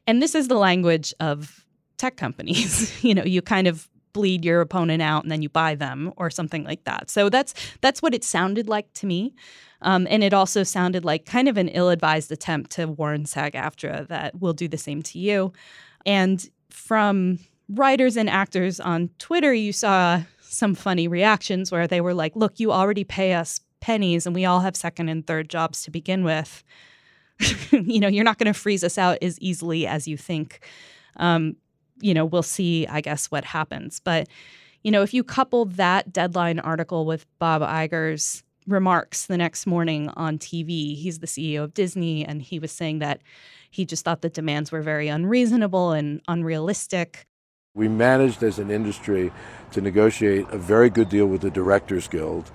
And 0.06 0.22
this 0.22 0.34
is 0.34 0.48
the 0.48 0.56
language 0.56 1.12
of 1.20 1.64
tech 1.96 2.16
companies. 2.16 3.02
you 3.04 3.14
know, 3.14 3.24
you 3.24 3.42
kind 3.42 3.66
of 3.66 3.88
bleed 4.12 4.44
your 4.44 4.60
opponent 4.60 5.02
out 5.02 5.22
and 5.22 5.30
then 5.30 5.42
you 5.42 5.48
buy 5.48 5.74
them 5.74 6.12
or 6.16 6.30
something 6.30 6.64
like 6.64 6.84
that. 6.84 7.10
So 7.10 7.28
that's 7.28 7.54
that's 7.80 8.02
what 8.02 8.14
it 8.14 8.24
sounded 8.24 8.68
like 8.68 8.92
to 8.94 9.06
me. 9.06 9.34
Um, 9.82 10.06
and 10.10 10.24
it 10.24 10.32
also 10.32 10.62
sounded 10.62 11.04
like 11.04 11.24
kind 11.24 11.48
of 11.48 11.56
an 11.56 11.68
ill-advised 11.68 12.32
attempt 12.32 12.72
to 12.72 12.88
warn 12.88 13.26
SAG-AFTRA 13.26 14.08
that 14.08 14.40
we'll 14.40 14.54
do 14.54 14.66
the 14.66 14.78
same 14.78 15.02
to 15.02 15.20
you. 15.20 15.52
And 16.04 16.48
from 16.68 17.38
writers 17.68 18.16
and 18.16 18.28
actors 18.28 18.80
on 18.80 19.10
Twitter, 19.18 19.52
you 19.52 19.72
saw 19.72 20.22
some 20.40 20.74
funny 20.74 21.08
reactions 21.08 21.70
where 21.70 21.86
they 21.86 22.00
were 22.00 22.14
like, 22.14 22.34
"Look, 22.34 22.58
you 22.58 22.72
already 22.72 23.04
pay 23.04 23.34
us 23.34 23.60
pennies, 23.80 24.26
and 24.26 24.34
we 24.34 24.44
all 24.44 24.60
have 24.60 24.76
second 24.76 25.08
and 25.08 25.26
third 25.26 25.48
jobs 25.48 25.82
to 25.84 25.90
begin 25.90 26.24
with. 26.24 26.64
you 27.70 28.00
know, 28.00 28.08
you're 28.08 28.24
not 28.24 28.38
going 28.38 28.52
to 28.52 28.58
freeze 28.58 28.82
us 28.82 28.98
out 28.98 29.18
as 29.22 29.38
easily 29.40 29.86
as 29.86 30.08
you 30.08 30.16
think." 30.16 30.60
Um, 31.16 31.56
you 32.00 32.14
know, 32.14 32.24
we'll 32.24 32.42
see, 32.42 32.86
I 32.86 33.00
guess, 33.00 33.26
what 33.26 33.44
happens. 33.44 34.00
But, 34.00 34.28
you 34.82 34.90
know, 34.90 35.02
if 35.02 35.12
you 35.12 35.24
couple 35.24 35.64
that 35.66 36.12
deadline 36.12 36.60
article 36.60 37.04
with 37.06 37.26
Bob 37.38 37.62
Iger's 37.62 38.42
remarks 38.66 39.26
the 39.26 39.36
next 39.36 39.66
morning 39.66 40.08
on 40.10 40.38
TV, 40.38 40.96
he's 40.96 41.18
the 41.18 41.26
CEO 41.26 41.64
of 41.64 41.74
Disney, 41.74 42.24
and 42.24 42.42
he 42.42 42.58
was 42.58 42.72
saying 42.72 43.00
that 43.00 43.20
he 43.70 43.84
just 43.84 44.04
thought 44.04 44.22
the 44.22 44.28
demands 44.28 44.70
were 44.70 44.82
very 44.82 45.08
unreasonable 45.08 45.92
and 45.92 46.20
unrealistic. 46.28 47.26
We 47.74 47.88
managed 47.88 48.42
as 48.42 48.58
an 48.58 48.70
industry 48.70 49.32
to 49.72 49.80
negotiate 49.80 50.46
a 50.50 50.58
very 50.58 50.90
good 50.90 51.08
deal 51.08 51.26
with 51.26 51.42
the 51.42 51.50
Directors 51.50 52.08
Guild 52.08 52.50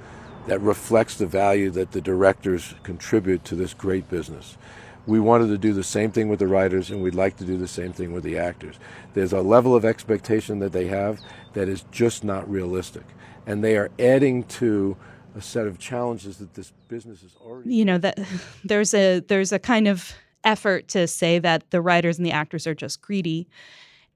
that 0.47 0.59
reflects 0.59 1.15
the 1.15 1.27
value 1.27 1.69
that 1.71 1.91
the 1.91 2.01
directors 2.01 2.75
contribute 2.83 3.45
to 3.45 3.55
this 3.55 3.73
great 3.73 4.09
business 4.09 4.57
we 5.05 5.19
wanted 5.19 5.47
to 5.47 5.57
do 5.57 5.73
the 5.73 5.83
same 5.83 6.11
thing 6.11 6.29
with 6.29 6.39
the 6.39 6.47
writers 6.47 6.89
and 6.89 7.01
we'd 7.01 7.15
like 7.15 7.37
to 7.37 7.45
do 7.45 7.57
the 7.57 7.67
same 7.67 7.91
thing 7.91 8.13
with 8.13 8.23
the 8.23 8.37
actors. 8.37 8.75
There's 9.13 9.33
a 9.33 9.41
level 9.41 9.75
of 9.75 9.83
expectation 9.83 10.59
that 10.59 10.71
they 10.71 10.87
have 10.87 11.19
that 11.53 11.67
is 11.67 11.83
just 11.91 12.23
not 12.23 12.49
realistic. 12.49 13.03
And 13.45 13.63
they 13.63 13.75
are 13.75 13.91
adding 13.99 14.43
to 14.43 14.95
a 15.35 15.41
set 15.41 15.67
of 15.67 15.77
challenges 15.77 16.37
that 16.37 16.53
this 16.53 16.71
business 16.87 17.23
is 17.23 17.35
already 17.41 17.73
You 17.75 17.85
know 17.85 17.97
that 17.97 18.19
there's 18.63 18.93
a 18.93 19.19
there's 19.19 19.51
a 19.51 19.59
kind 19.59 19.87
of 19.87 20.13
effort 20.43 20.87
to 20.89 21.07
say 21.07 21.39
that 21.39 21.69
the 21.71 21.81
writers 21.81 22.17
and 22.17 22.25
the 22.25 22.31
actors 22.31 22.67
are 22.67 22.75
just 22.75 23.01
greedy. 23.01 23.47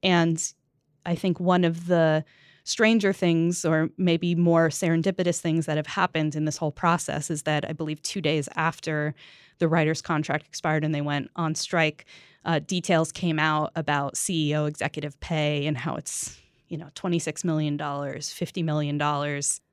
And 0.04 0.54
I 1.08 1.15
think 1.15 1.39
one 1.39 1.63
of 1.63 1.88
the 1.88 2.24
stranger 2.63 3.13
things 3.13 3.63
or 3.63 3.89
maybe 3.98 4.36
more 4.36 4.67
serendipitous 4.67 5.39
things 5.39 5.65
that 5.65 5.78
have 5.78 5.88
happened 5.88 6.36
in 6.36 6.43
this 6.43 6.58
whole 6.58 6.72
process 6.72 7.32
is 7.32 7.43
that 7.43 7.67
I 7.67 7.72
believe 7.72 8.02
2 8.02 8.20
days 8.20 8.50
after 8.58 9.15
the 9.60 9.70
writer's 9.70 10.02
contract 10.02 10.46
expired 10.46 10.84
and 10.84 10.93
they 10.93 11.02
went 11.02 11.32
on 11.38 11.56
strike, 11.56 12.06
uh, 12.43 12.60
details 12.60 13.12
came 13.12 13.39
out 13.39 13.72
about 13.76 14.15
CEO 14.15 14.67
executive 14.67 15.17
pay 15.22 15.65
and 15.65 15.78
how 15.78 15.96
it's, 15.96 16.38
you 16.67 16.78
know, 16.78 16.89
$26 16.93 17.43
million, 17.46 17.78
$50 17.78 18.63
million. 18.63 18.98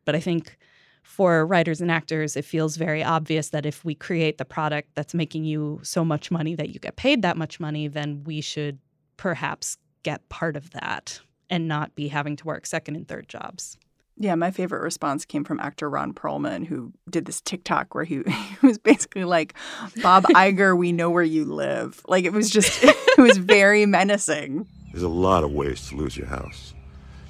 But 0.05 0.14
I 0.14 0.20
think 0.20 0.57
for 1.03 1.44
writers 1.44 1.81
and 1.81 1.90
actors, 1.90 2.37
it 2.37 2.44
feels 2.44 2.77
very 2.77 3.03
obvious 3.03 3.51
that 3.51 3.66
if 3.66 3.85
we 3.85 3.94
create 3.94 4.38
the 4.38 4.44
product 4.44 4.90
that's 4.94 5.14
making 5.14 5.44
you 5.44 5.81
so 5.83 6.05
much 6.05 6.31
money 6.31 6.55
that 6.55 6.70
you 6.70 6.79
get 6.79 6.97
paid 6.97 7.23
that 7.23 7.37
much 7.37 7.59
money, 7.59 7.88
then 7.88 8.23
we 8.25 8.40
should 8.40 8.79
perhaps 9.16 9.77
get 10.05 10.29
part 10.29 10.57
of 10.57 10.71
that 10.71 11.21
and 11.51 11.67
not 11.67 11.95
be 11.97 12.09
having 12.09 12.37
to 12.37 12.45
work 12.45 12.67
second 12.67 12.95
and 12.95 13.09
third 13.09 13.29
jobs. 13.29 13.77
Yeah, 14.17 14.37
my 14.37 14.53
favorite 14.53 14.83
response 14.83 15.25
came 15.25 15.43
from 15.43 15.59
actor 15.59 15.90
Ron 15.90 16.14
Perlman, 16.14 16.64
who 16.64 16.93
did 17.11 17.25
this 17.25 17.40
TikTok 17.40 17.95
where 17.97 18.05
he, 18.05 18.23
he 18.61 18.67
was 18.67 18.79
basically 18.79 19.25
like, 19.25 19.55
Bob 20.03 20.23
Iger, 20.35 20.77
we 20.77 20.93
know 20.93 21.11
where 21.11 21.25
you 21.25 21.45
live. 21.45 22.01
Like, 22.07 22.25
it 22.25 22.33
was 22.33 22.49
just, 22.49 22.79
it 22.85 23.19
was 23.19 23.38
very 23.38 23.87
menacing. 23.87 24.69
There's 24.93 25.03
a 25.03 25.09
lot 25.09 25.43
of 25.43 25.53
ways 25.53 25.88
to 25.88 25.97
lose 25.97 26.17
your 26.17 26.29
house. 26.29 26.75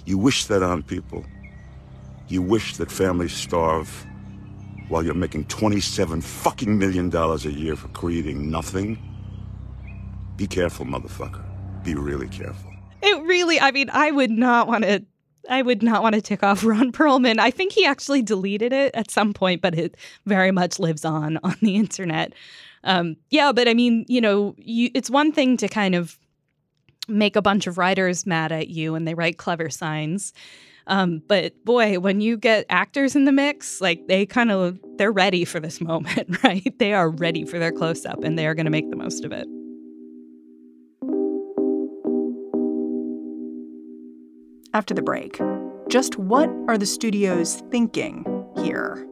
You 0.04 0.18
wish 0.18 0.44
that 0.46 0.62
on 0.62 0.82
people. 0.82 1.24
You 2.28 2.42
wish 2.42 2.76
that 2.76 2.90
families 2.90 3.32
starve 3.32 4.06
while 4.88 5.02
you're 5.02 5.14
making 5.14 5.46
27 5.46 6.20
fucking 6.20 6.78
million 6.78 7.08
dollars 7.08 7.46
a 7.46 7.52
year 7.52 7.76
for 7.76 7.88
creating 7.88 8.50
nothing. 8.50 8.98
Be 10.37 10.46
careful, 10.46 10.84
motherfucker. 10.84 11.43
Be 11.84 11.94
really 11.94 12.28
careful. 12.28 12.72
It 13.02 13.22
really, 13.22 13.60
I 13.60 13.70
mean, 13.70 13.90
I 13.90 14.10
would 14.10 14.30
not 14.30 14.66
want 14.66 14.84
to. 14.84 15.04
I 15.50 15.60
would 15.60 15.82
not 15.82 16.02
want 16.02 16.14
to 16.14 16.22
tick 16.22 16.42
off 16.42 16.64
Ron 16.64 16.90
Perlman. 16.90 17.38
I 17.38 17.50
think 17.50 17.72
he 17.72 17.84
actually 17.84 18.22
deleted 18.22 18.72
it 18.72 18.94
at 18.94 19.10
some 19.10 19.34
point, 19.34 19.60
but 19.60 19.74
it 19.74 19.94
very 20.24 20.50
much 20.50 20.78
lives 20.78 21.04
on 21.04 21.38
on 21.44 21.56
the 21.60 21.76
internet. 21.76 22.32
Um, 22.82 23.16
yeah, 23.30 23.52
but 23.52 23.68
I 23.68 23.74
mean, 23.74 24.06
you 24.08 24.20
know, 24.20 24.54
you, 24.58 24.90
it's 24.94 25.10
one 25.10 25.32
thing 25.32 25.56
to 25.58 25.68
kind 25.68 25.94
of 25.94 26.18
make 27.06 27.36
a 27.36 27.42
bunch 27.42 27.66
of 27.66 27.76
writers 27.76 28.24
mad 28.24 28.52
at 28.52 28.68
you 28.68 28.94
and 28.94 29.06
they 29.06 29.14
write 29.14 29.36
clever 29.36 29.68
signs. 29.68 30.32
Um, 30.86 31.22
but 31.28 31.52
boy, 31.64 31.98
when 31.98 32.20
you 32.20 32.36
get 32.36 32.66
actors 32.68 33.16
in 33.16 33.24
the 33.24 33.32
mix, 33.32 33.80
like 33.80 34.06
they 34.06 34.26
kind 34.26 34.50
of 34.50 34.78
they're 34.96 35.12
ready 35.12 35.44
for 35.44 35.60
this 35.60 35.80
moment, 35.82 36.42
right? 36.42 36.78
They 36.78 36.94
are 36.94 37.10
ready 37.10 37.44
for 37.44 37.58
their 37.58 37.72
close 37.72 38.06
up 38.06 38.24
and 38.24 38.38
they 38.38 38.46
are 38.46 38.54
going 38.54 38.66
to 38.66 38.70
make 38.70 38.88
the 38.90 38.96
most 38.96 39.24
of 39.24 39.32
it. 39.32 39.46
After 44.74 44.92
the 44.92 45.02
break, 45.02 45.40
just 45.88 46.18
what 46.18 46.50
are 46.66 46.76
the 46.76 46.84
studios 46.84 47.62
thinking 47.70 48.24
here? 48.56 49.06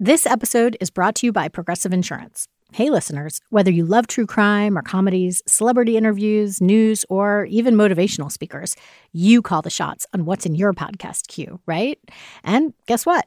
This 0.00 0.26
episode 0.26 0.76
is 0.80 0.90
brought 0.90 1.14
to 1.16 1.26
you 1.26 1.32
by 1.32 1.46
Progressive 1.46 1.92
Insurance. 1.92 2.48
Hey, 2.72 2.90
listeners, 2.90 3.40
whether 3.50 3.70
you 3.70 3.86
love 3.86 4.08
true 4.08 4.26
crime 4.26 4.76
or 4.76 4.82
comedies, 4.82 5.40
celebrity 5.46 5.96
interviews, 5.96 6.60
news, 6.60 7.04
or 7.08 7.44
even 7.44 7.76
motivational 7.76 8.32
speakers, 8.32 8.74
you 9.12 9.40
call 9.40 9.62
the 9.62 9.70
shots 9.70 10.04
on 10.12 10.24
what's 10.24 10.44
in 10.44 10.56
your 10.56 10.72
podcast 10.72 11.28
queue, 11.28 11.60
right? 11.64 12.00
And 12.42 12.74
guess 12.86 13.06
what? 13.06 13.26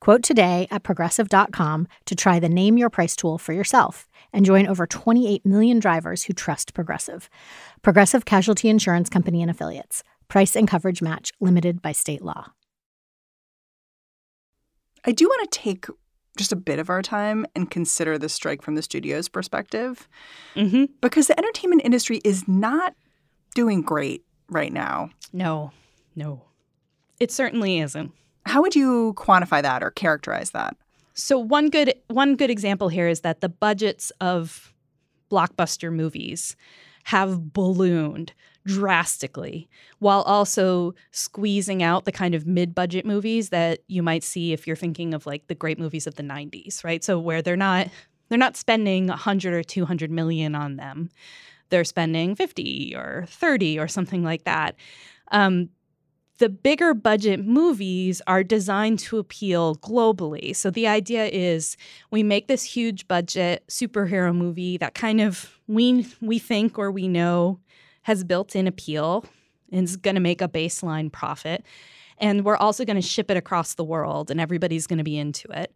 Quote 0.00 0.22
today 0.22 0.68
at 0.70 0.82
progressive.com 0.82 1.88
to 2.06 2.14
try 2.14 2.38
the 2.38 2.48
Name 2.48 2.78
Your 2.78 2.90
Price 2.90 3.16
tool 3.16 3.38
for 3.38 3.52
yourself 3.52 4.08
and 4.32 4.44
join 4.44 4.66
over 4.66 4.86
28 4.86 5.44
million 5.46 5.78
drivers 5.78 6.24
who 6.24 6.32
trust 6.32 6.74
Progressive. 6.74 7.30
Progressive 7.82 8.24
Casualty 8.24 8.68
Insurance 8.68 9.08
Company 9.08 9.42
and 9.42 9.50
Affiliates. 9.50 10.02
Price 10.28 10.56
and 10.56 10.68
coverage 10.68 11.00
match 11.00 11.32
limited 11.40 11.80
by 11.80 11.92
state 11.92 12.22
law. 12.22 12.52
I 15.04 15.12
do 15.12 15.26
want 15.26 15.50
to 15.50 15.58
take 15.58 15.86
just 16.36 16.52
a 16.52 16.56
bit 16.56 16.78
of 16.78 16.90
our 16.90 17.00
time 17.00 17.46
and 17.54 17.70
consider 17.70 18.18
the 18.18 18.28
strike 18.28 18.60
from 18.60 18.74
the 18.74 18.82
studio's 18.82 19.28
perspective 19.28 20.08
mm-hmm. 20.54 20.84
because 21.00 21.28
the 21.28 21.38
entertainment 21.38 21.82
industry 21.84 22.20
is 22.24 22.46
not 22.46 22.94
doing 23.54 23.82
great 23.82 24.24
right 24.50 24.72
now. 24.72 25.10
No, 25.32 25.72
no, 26.14 26.42
it 27.18 27.30
certainly 27.30 27.80
isn't. 27.80 28.12
How 28.46 28.62
would 28.62 28.76
you 28.76 29.12
quantify 29.14 29.60
that 29.60 29.82
or 29.82 29.90
characterize 29.90 30.50
that? 30.50 30.76
So 31.14 31.38
one 31.38 31.68
good 31.68 31.94
one 32.08 32.36
good 32.36 32.50
example 32.50 32.88
here 32.88 33.08
is 33.08 33.20
that 33.22 33.40
the 33.40 33.48
budgets 33.48 34.12
of 34.20 34.72
blockbuster 35.30 35.92
movies 35.92 36.56
have 37.04 37.52
ballooned 37.52 38.32
drastically 38.64 39.68
while 39.98 40.22
also 40.22 40.94
squeezing 41.12 41.82
out 41.82 42.04
the 42.04 42.12
kind 42.12 42.34
of 42.34 42.46
mid-budget 42.46 43.06
movies 43.06 43.50
that 43.50 43.80
you 43.86 44.02
might 44.02 44.24
see 44.24 44.52
if 44.52 44.66
you're 44.66 44.74
thinking 44.74 45.14
of 45.14 45.24
like 45.24 45.46
the 45.46 45.54
great 45.54 45.78
movies 45.78 46.06
of 46.06 46.16
the 46.16 46.22
90s 46.22 46.84
right? 46.84 47.02
So 47.02 47.18
where 47.18 47.42
they're 47.42 47.56
not 47.56 47.88
they're 48.28 48.38
not 48.38 48.56
spending 48.56 49.06
100 49.06 49.54
or 49.54 49.62
200 49.62 50.10
million 50.10 50.54
on 50.54 50.76
them. 50.76 51.10
They're 51.70 51.84
spending 51.84 52.34
50 52.34 52.94
or 52.96 53.24
30 53.28 53.78
or 53.78 53.88
something 53.88 54.22
like 54.22 54.44
that. 54.44 54.76
Um, 55.32 55.70
the 56.38 56.48
bigger 56.48 56.94
budget 56.94 57.44
movies 57.44 58.20
are 58.26 58.42
designed 58.42 58.98
to 59.00 59.18
appeal 59.18 59.76
globally. 59.76 60.54
So 60.54 60.70
the 60.70 60.86
idea 60.86 61.26
is 61.26 61.76
we 62.10 62.22
make 62.22 62.46
this 62.48 62.62
huge 62.62 63.08
budget 63.08 63.64
superhero 63.68 64.34
movie 64.34 64.76
that 64.78 64.94
kind 64.94 65.20
of 65.20 65.58
we 65.66 66.06
we 66.20 66.38
think 66.38 66.78
or 66.78 66.90
we 66.90 67.08
know 67.08 67.60
has 68.02 68.22
built 68.22 68.54
in 68.54 68.66
appeal 68.66 69.24
and 69.72 69.84
is 69.84 69.96
going 69.96 70.14
to 70.14 70.20
make 70.20 70.40
a 70.40 70.48
baseline 70.48 71.10
profit. 71.10 71.64
And 72.18 72.44
we're 72.44 72.56
also 72.56 72.84
going 72.84 72.96
to 72.96 73.02
ship 73.02 73.30
it 73.30 73.36
across 73.36 73.74
the 73.74 73.84
world, 73.84 74.30
and 74.30 74.40
everybody's 74.40 74.86
going 74.86 74.98
to 74.98 75.04
be 75.04 75.18
into 75.18 75.48
it. 75.50 75.74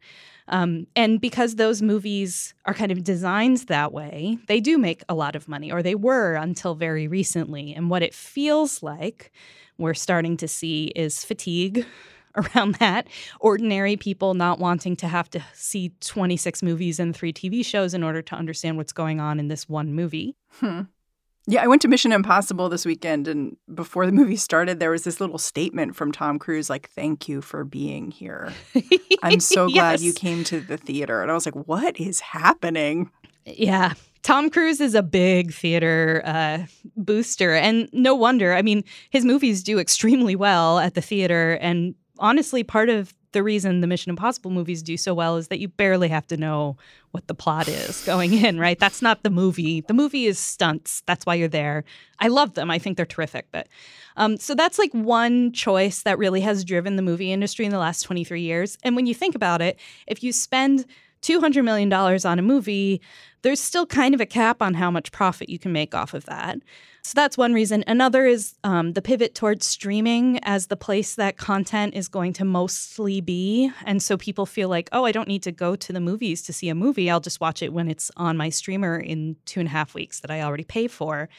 Um, 0.49 0.87
and 0.97 1.21
because 1.21 1.57
those 1.57 1.83
movies 1.83 2.55
are 2.65 2.73
kind 2.73 2.91
of 2.91 3.05
designed 3.05 3.59
that 3.69 3.93
way, 3.93 4.39
they 4.49 4.59
do 4.59 4.79
make 4.79 5.03
a 5.09 5.15
lot 5.15 5.37
of 5.37 5.49
money, 5.49 5.71
or 5.71 5.83
they 5.83 5.95
were 5.95 6.35
until 6.35 6.75
very 6.75 7.07
recently. 7.07 7.75
And 7.75 7.91
what 7.91 8.03
it 8.03 8.15
feels 8.15 8.83
like 8.83 9.33
we're 9.81 9.95
starting 9.95 10.37
to 10.39 10.47
see 10.49 10.93
is 10.95 11.25
fatigue 11.25 11.85
around 12.37 12.77
that. 12.77 13.09
Ordinary 13.41 13.97
people 13.97 14.35
not 14.35 14.59
wanting 14.61 14.95
to 14.97 15.09
have 15.09 15.29
to 15.31 15.43
see 15.53 15.93
26 16.01 16.63
movies 16.63 17.01
and 17.01 17.15
three 17.17 17.33
TV 17.33 17.65
shows 17.65 17.93
in 17.95 18.03
order 18.05 18.23
to 18.23 18.35
understand 18.37 18.77
what's 18.77 18.93
going 18.93 19.19
on 19.19 19.41
in 19.41 19.49
this 19.49 19.69
one 19.69 19.93
movie. 19.95 20.37
Hmm. 20.61 20.83
Yeah, 21.47 21.65
I 21.65 21.67
went 21.67 21.83
to 21.83 21.89
Mission 21.89 22.13
Impossible 22.13 22.69
this 22.69 22.85
weekend, 22.85 23.27
and 23.27 23.57
before 23.75 24.05
the 24.07 24.13
movie 24.13 24.37
started, 24.37 24.79
there 24.79 24.91
was 24.91 25.03
this 25.05 25.21
little 25.21 25.39
statement 25.39 25.97
from 25.97 26.13
Tom 26.13 26.39
Cruise, 26.39 26.69
like, 26.71 26.91
"Thank 26.91 27.29
you 27.29 27.41
for 27.41 27.65
being 27.65 28.11
here. 28.13 28.53
I'm 29.23 29.41
so 29.57 29.69
glad 29.69 29.93
Yes. 29.93 30.03
you 30.03 30.13
came 30.13 30.45
to 30.45 30.61
the 30.61 30.77
theater." 30.77 31.23
And 31.23 31.31
I 31.31 31.35
was 31.35 31.47
like, 31.47 31.57
"What 31.67 31.99
is 31.99 32.21
happening?" 32.21 33.11
Yeah. 33.47 33.95
Tom 34.23 34.51
Cruise 34.51 34.81
is 34.81 34.95
a 34.95 35.03
big 35.03 35.53
theater 35.53 36.23
uh, 36.25 36.59
booster, 36.97 37.55
and 37.55 37.89
no 37.93 38.15
wonder. 38.15 38.55
I 38.55 38.63
mean, 38.63 38.85
his 39.11 39.25
movies 39.25 39.63
do 39.63 39.79
extremely 39.79 40.37
well 40.37 40.79
at 40.79 40.95
the 40.95 41.01
theater, 41.01 41.59
and 41.61 41.95
honestly, 42.19 42.63
part 42.63 42.89
of 42.89 43.15
the 43.33 43.43
reason 43.43 43.81
the 43.81 43.87
Mission 43.87 44.11
Impossible 44.11 44.51
movies 44.51 44.83
do 44.83 44.97
so 44.97 45.15
well 45.15 45.37
is 45.37 45.49
that 45.49 45.61
you 45.61 45.69
barely 45.69 46.09
have 46.09 46.27
to 46.29 46.37
know 46.37 46.77
what 47.13 47.29
the 47.29 47.35
plot 47.35 47.69
is 47.69 48.03
going 48.05 48.33
in, 48.33 48.59
right? 48.59 48.79
That's 48.79 49.03
not 49.03 49.23
the 49.23 49.31
movie. 49.31 49.83
The 49.83 49.95
movie 49.95 50.27
is 50.27 50.39
stunts. 50.39 51.03
That's 51.07 51.25
why 51.25 51.37
you're 51.37 51.49
there. 51.49 51.85
I 52.19 52.29
love 52.29 52.55
them. 52.55 52.71
I 52.71 52.79
think 52.79 52.97
they're 52.97 53.07
terrific. 53.07 53.47
But 53.53 53.69
um, 54.17 54.37
so 54.37 54.55
that's 54.55 54.79
like 54.79 54.93
one 54.93 55.53
choice 55.53 56.03
that 56.03 56.19
really 56.19 56.41
has 56.41 56.65
driven 56.65 56.97
the 56.97 57.03
movie 57.03 57.33
industry 57.33 57.65
in 57.65 57.71
the 57.71 57.79
last 57.79 58.03
23 58.03 58.43
years. 58.43 58.77
And 58.83 58.97
when 58.97 59.07
you 59.07 59.15
think 59.15 59.35
about 59.35 59.63
it, 59.63 59.79
if 60.07 60.23
you 60.23 60.33
spend 60.33 60.87
$200 61.23 61.65
million 61.65 61.93
on 61.93 62.39
a 62.39 62.43
movie, 62.43 63.01
there's 63.43 63.61
still 63.61 63.87
kind 63.87 64.15
of 64.15 64.21
a 64.21 64.27
cap 64.27 64.61
on 64.61 64.75
how 64.75 64.91
much 64.91 65.13
profit 65.13 65.49
you 65.49 65.59
can 65.59 65.73
make 65.73 65.95
off 65.95 66.15
of 66.15 66.25
that. 66.27 66.59
So 67.03 67.13
that's 67.15 67.39
one 67.39 67.55
reason. 67.55 67.83
Another 67.87 68.27
is 68.27 68.55
um, 68.63 68.93
the 68.93 69.01
pivot 69.01 69.35
towards 69.35 69.65
streaming 69.65 70.39
as 70.43 70.67
the 70.67 70.77
place 70.77 71.15
that 71.15 71.39
content 71.39 71.95
is 71.95 72.09
going 72.09 72.35
to 72.35 72.45
mostly 72.45 73.23
be. 73.23 73.71
And 73.87 74.03
so 74.03 74.19
people 74.19 74.45
feel 74.45 74.69
like, 74.69 74.89
oh, 74.93 75.07
I 75.07 75.13
don't 75.13 75.29
need 75.29 75.43
to 75.45 75.53
go 75.53 75.77
to 75.77 75.93
the 75.93 76.01
movies 76.01 76.43
to 76.43 76.53
see 76.53 76.69
a 76.69 76.75
movie. 76.75 77.11
I'll 77.11 77.21
just 77.21 77.41
watch 77.41 77.63
it 77.63 77.73
when 77.73 77.89
it's 77.89 78.11
on 78.17 78.37
my 78.37 78.51
streamer 78.51 78.99
in 78.99 79.37
two 79.47 79.61
and 79.61 79.69
a 79.69 79.73
half 79.73 79.95
weeks 79.95 80.21
that 80.21 80.31
I 80.31 80.43
already 80.43 80.65
pay 80.65 80.89
for. 80.89 81.31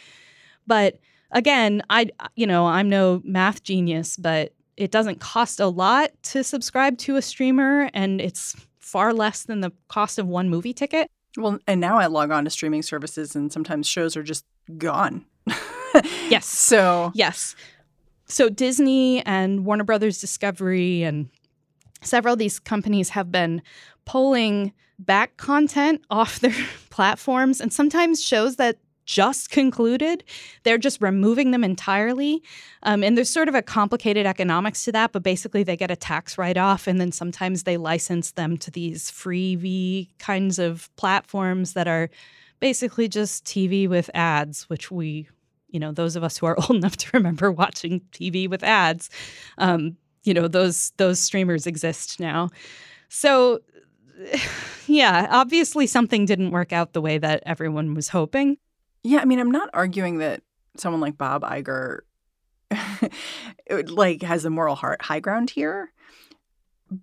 But 0.65 0.99
again, 1.31 1.83
I, 1.89 2.09
you 2.35 2.47
know, 2.47 2.65
I'm 2.65 2.89
no 2.89 3.21
math 3.23 3.63
genius, 3.63 4.17
but 4.17 4.53
it 4.77 4.89
doesn't 4.89 5.19
cost 5.19 5.59
a 5.59 5.67
lot 5.67 6.09
to 6.23 6.43
subscribe 6.43 6.97
to 6.99 7.15
a 7.15 7.21
streamer, 7.21 7.89
and 7.93 8.19
it's 8.19 8.55
far 8.91 9.13
less 9.13 9.43
than 9.43 9.61
the 9.61 9.71
cost 9.87 10.19
of 10.19 10.27
one 10.27 10.49
movie 10.49 10.73
ticket. 10.73 11.09
Well, 11.37 11.59
and 11.65 11.79
now 11.79 11.97
I 11.97 12.07
log 12.07 12.29
on 12.29 12.43
to 12.43 12.49
streaming 12.49 12.81
services, 12.81 13.35
and 13.37 13.51
sometimes 13.51 13.87
shows 13.87 14.17
are 14.17 14.23
just 14.23 14.43
gone. 14.77 15.25
yes. 16.29 16.45
So 16.45 17.11
Yes. 17.15 17.55
So 18.25 18.49
Disney 18.49 19.25
and 19.25 19.65
Warner 19.65 19.83
Brothers 19.85 20.19
Discovery 20.19 21.03
and 21.03 21.29
several 22.01 22.33
of 22.33 22.39
these 22.39 22.59
companies 22.59 23.09
have 23.09 23.31
been 23.31 23.61
pulling 24.05 24.73
back 24.99 25.37
content 25.37 26.01
off 26.09 26.39
their 26.39 26.55
platforms 26.89 27.61
and 27.61 27.71
sometimes 27.71 28.21
shows 28.23 28.57
that 28.57 28.77
just 29.05 29.49
concluded 29.49 30.23
they're 30.63 30.77
just 30.77 31.01
removing 31.01 31.51
them 31.51 31.63
entirely 31.63 32.41
um, 32.83 33.03
and 33.03 33.17
there's 33.17 33.29
sort 33.29 33.49
of 33.49 33.55
a 33.55 33.61
complicated 33.61 34.25
economics 34.25 34.83
to 34.85 34.91
that 34.91 35.11
but 35.11 35.23
basically 35.23 35.63
they 35.63 35.77
get 35.77 35.91
a 35.91 35.95
tax 35.95 36.37
write-off 36.37 36.87
and 36.87 36.99
then 36.99 37.11
sometimes 37.11 37.63
they 37.63 37.77
license 37.77 38.31
them 38.31 38.57
to 38.57 38.71
these 38.71 39.11
freebie 39.11 40.09
kinds 40.19 40.59
of 40.59 40.89
platforms 40.95 41.73
that 41.73 41.87
are 41.87 42.09
basically 42.59 43.07
just 43.07 43.45
tv 43.45 43.87
with 43.87 44.09
ads 44.13 44.69
which 44.69 44.91
we 44.91 45.27
you 45.71 45.79
know, 45.79 45.91
those 45.91 46.15
of 46.15 46.23
us 46.23 46.37
who 46.37 46.45
are 46.45 46.57
old 46.59 46.77
enough 46.77 46.97
to 46.97 47.09
remember 47.13 47.51
watching 47.51 48.01
TV 48.11 48.49
with 48.49 48.63
ads, 48.63 49.09
um, 49.57 49.97
you 50.23 50.33
know, 50.33 50.47
those 50.47 50.91
those 50.97 51.19
streamers 51.19 51.65
exist 51.65 52.19
now. 52.19 52.49
So 53.09 53.61
yeah, 54.87 55.27
obviously 55.31 55.87
something 55.87 56.25
didn't 56.25 56.51
work 56.51 56.71
out 56.71 56.93
the 56.93 57.01
way 57.01 57.17
that 57.17 57.41
everyone 57.45 57.95
was 57.95 58.09
hoping. 58.09 58.57
Yeah, 59.03 59.19
I 59.19 59.25
mean, 59.25 59.39
I'm 59.39 59.51
not 59.51 59.69
arguing 59.73 60.19
that 60.19 60.41
someone 60.77 61.01
like 61.01 61.17
Bob 61.17 61.43
Iger 61.43 61.99
like 63.87 64.21
has 64.21 64.43
the 64.43 64.49
moral 64.49 64.75
heart 64.75 65.01
high 65.01 65.19
ground 65.19 65.49
here. 65.49 65.91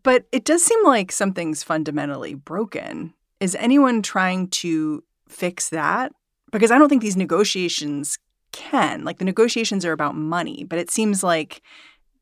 But 0.03 0.27
it 0.33 0.45
does 0.45 0.63
seem 0.63 0.85
like 0.85 1.11
something's 1.11 1.63
fundamentally 1.63 2.35
broken. 2.35 3.15
Is 3.41 3.55
anyone 3.55 4.03
trying 4.03 4.49
to 4.49 5.03
fix 5.29 5.71
that? 5.71 6.13
Because 6.53 6.71
I 6.71 6.79
don't 6.79 6.89
think 6.89 7.03
these 7.03 7.17
negotiations 7.17 8.19
can. 8.53 9.05
Like 9.05 9.19
the 9.19 9.25
negotiations 9.25 9.85
are 9.85 9.93
about 9.93 10.15
money, 10.15 10.65
but 10.65 10.79
it 10.79 10.91
seems 10.91 11.23
like 11.23 11.63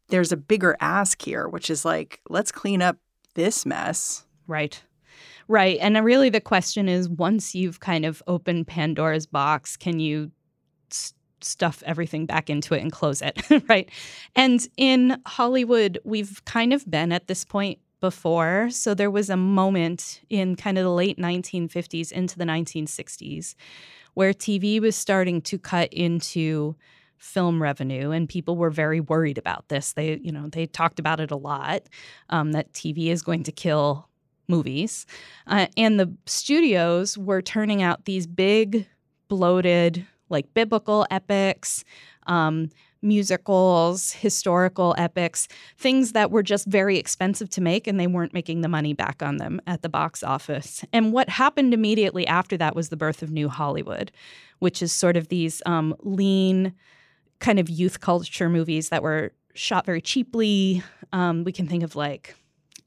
there's 0.08 0.32
a 0.32 0.36
bigger 0.36 0.76
ask 0.80 1.22
here, 1.22 1.48
which 1.48 1.70
is 1.70 1.84
like, 1.84 2.20
let's 2.28 2.52
clean 2.52 2.82
up 2.82 2.98
this 3.34 3.66
mess. 3.66 4.24
Right. 4.46 4.82
Right. 5.48 5.78
And 5.80 6.02
really 6.04 6.28
the 6.28 6.40
question 6.40 6.88
is 6.88 7.08
once 7.08 7.54
you've 7.54 7.80
kind 7.80 8.04
of 8.04 8.22
opened 8.26 8.66
Pandora's 8.66 9.26
box, 9.26 9.76
can 9.76 10.00
you 10.00 10.32
st- 10.90 11.14
stuff 11.40 11.82
everything 11.86 12.26
back 12.26 12.50
into 12.50 12.74
it 12.74 12.82
and 12.82 12.90
close 12.90 13.22
it? 13.22 13.40
right. 13.68 13.88
And 14.34 14.66
in 14.76 15.20
Hollywood, 15.26 15.98
we've 16.04 16.44
kind 16.44 16.72
of 16.72 16.88
been 16.90 17.12
at 17.12 17.28
this 17.28 17.44
point 17.44 17.78
before. 18.00 18.70
So 18.70 18.92
there 18.92 19.10
was 19.10 19.30
a 19.30 19.36
moment 19.36 20.20
in 20.28 20.56
kind 20.56 20.78
of 20.78 20.84
the 20.84 20.90
late 20.90 21.18
1950s 21.18 22.12
into 22.12 22.38
the 22.38 22.44
1960s 22.44 23.54
where 24.14 24.32
TV 24.32 24.80
was 24.80 24.96
starting 24.96 25.42
to 25.42 25.58
cut 25.58 25.92
into 25.92 26.74
film 27.18 27.62
revenue 27.62 28.10
and 28.10 28.28
people 28.28 28.56
were 28.56 28.70
very 28.70 29.00
worried 29.00 29.38
about 29.38 29.66
this 29.68 29.94
they 29.94 30.18
you 30.18 30.30
know 30.30 30.48
they 30.48 30.66
talked 30.66 30.98
about 30.98 31.18
it 31.18 31.30
a 31.30 31.36
lot 31.36 31.82
um, 32.28 32.52
that 32.52 32.70
tv 32.74 33.06
is 33.06 33.22
going 33.22 33.42
to 33.42 33.50
kill 33.50 34.06
movies. 34.48 35.06
Uh, 35.46 35.66
and 35.76 35.98
the 35.98 36.12
studios 36.26 37.16
were 37.18 37.42
turning 37.42 37.82
out 37.82 38.04
these 38.04 38.26
big, 38.26 38.86
bloated, 39.28 40.06
like 40.28 40.52
biblical 40.54 41.06
epics, 41.10 41.84
um, 42.26 42.70
musicals, 43.02 44.12
historical 44.12 44.94
epics, 44.98 45.48
things 45.78 46.12
that 46.12 46.30
were 46.30 46.42
just 46.42 46.66
very 46.66 46.98
expensive 46.98 47.48
to 47.50 47.60
make 47.60 47.86
and 47.86 48.00
they 48.00 48.06
weren't 48.06 48.32
making 48.32 48.62
the 48.62 48.68
money 48.68 48.92
back 48.92 49.22
on 49.22 49.36
them 49.36 49.60
at 49.66 49.82
the 49.82 49.88
box 49.88 50.22
office. 50.22 50.84
And 50.92 51.12
what 51.12 51.28
happened 51.28 51.72
immediately 51.72 52.26
after 52.26 52.56
that 52.56 52.74
was 52.74 52.88
the 52.88 52.96
birth 52.96 53.22
of 53.22 53.30
New 53.30 53.48
Hollywood, 53.48 54.10
which 54.58 54.82
is 54.82 54.92
sort 54.92 55.16
of 55.16 55.28
these 55.28 55.62
um, 55.66 55.94
lean, 56.00 56.72
kind 57.38 57.58
of 57.58 57.68
youth 57.68 58.00
culture 58.00 58.48
movies 58.48 58.88
that 58.88 59.02
were 59.02 59.32
shot 59.54 59.86
very 59.86 60.00
cheaply. 60.00 60.82
Um, 61.12 61.44
we 61.44 61.52
can 61.52 61.66
think 61.66 61.82
of 61.82 61.96
like 61.96 62.34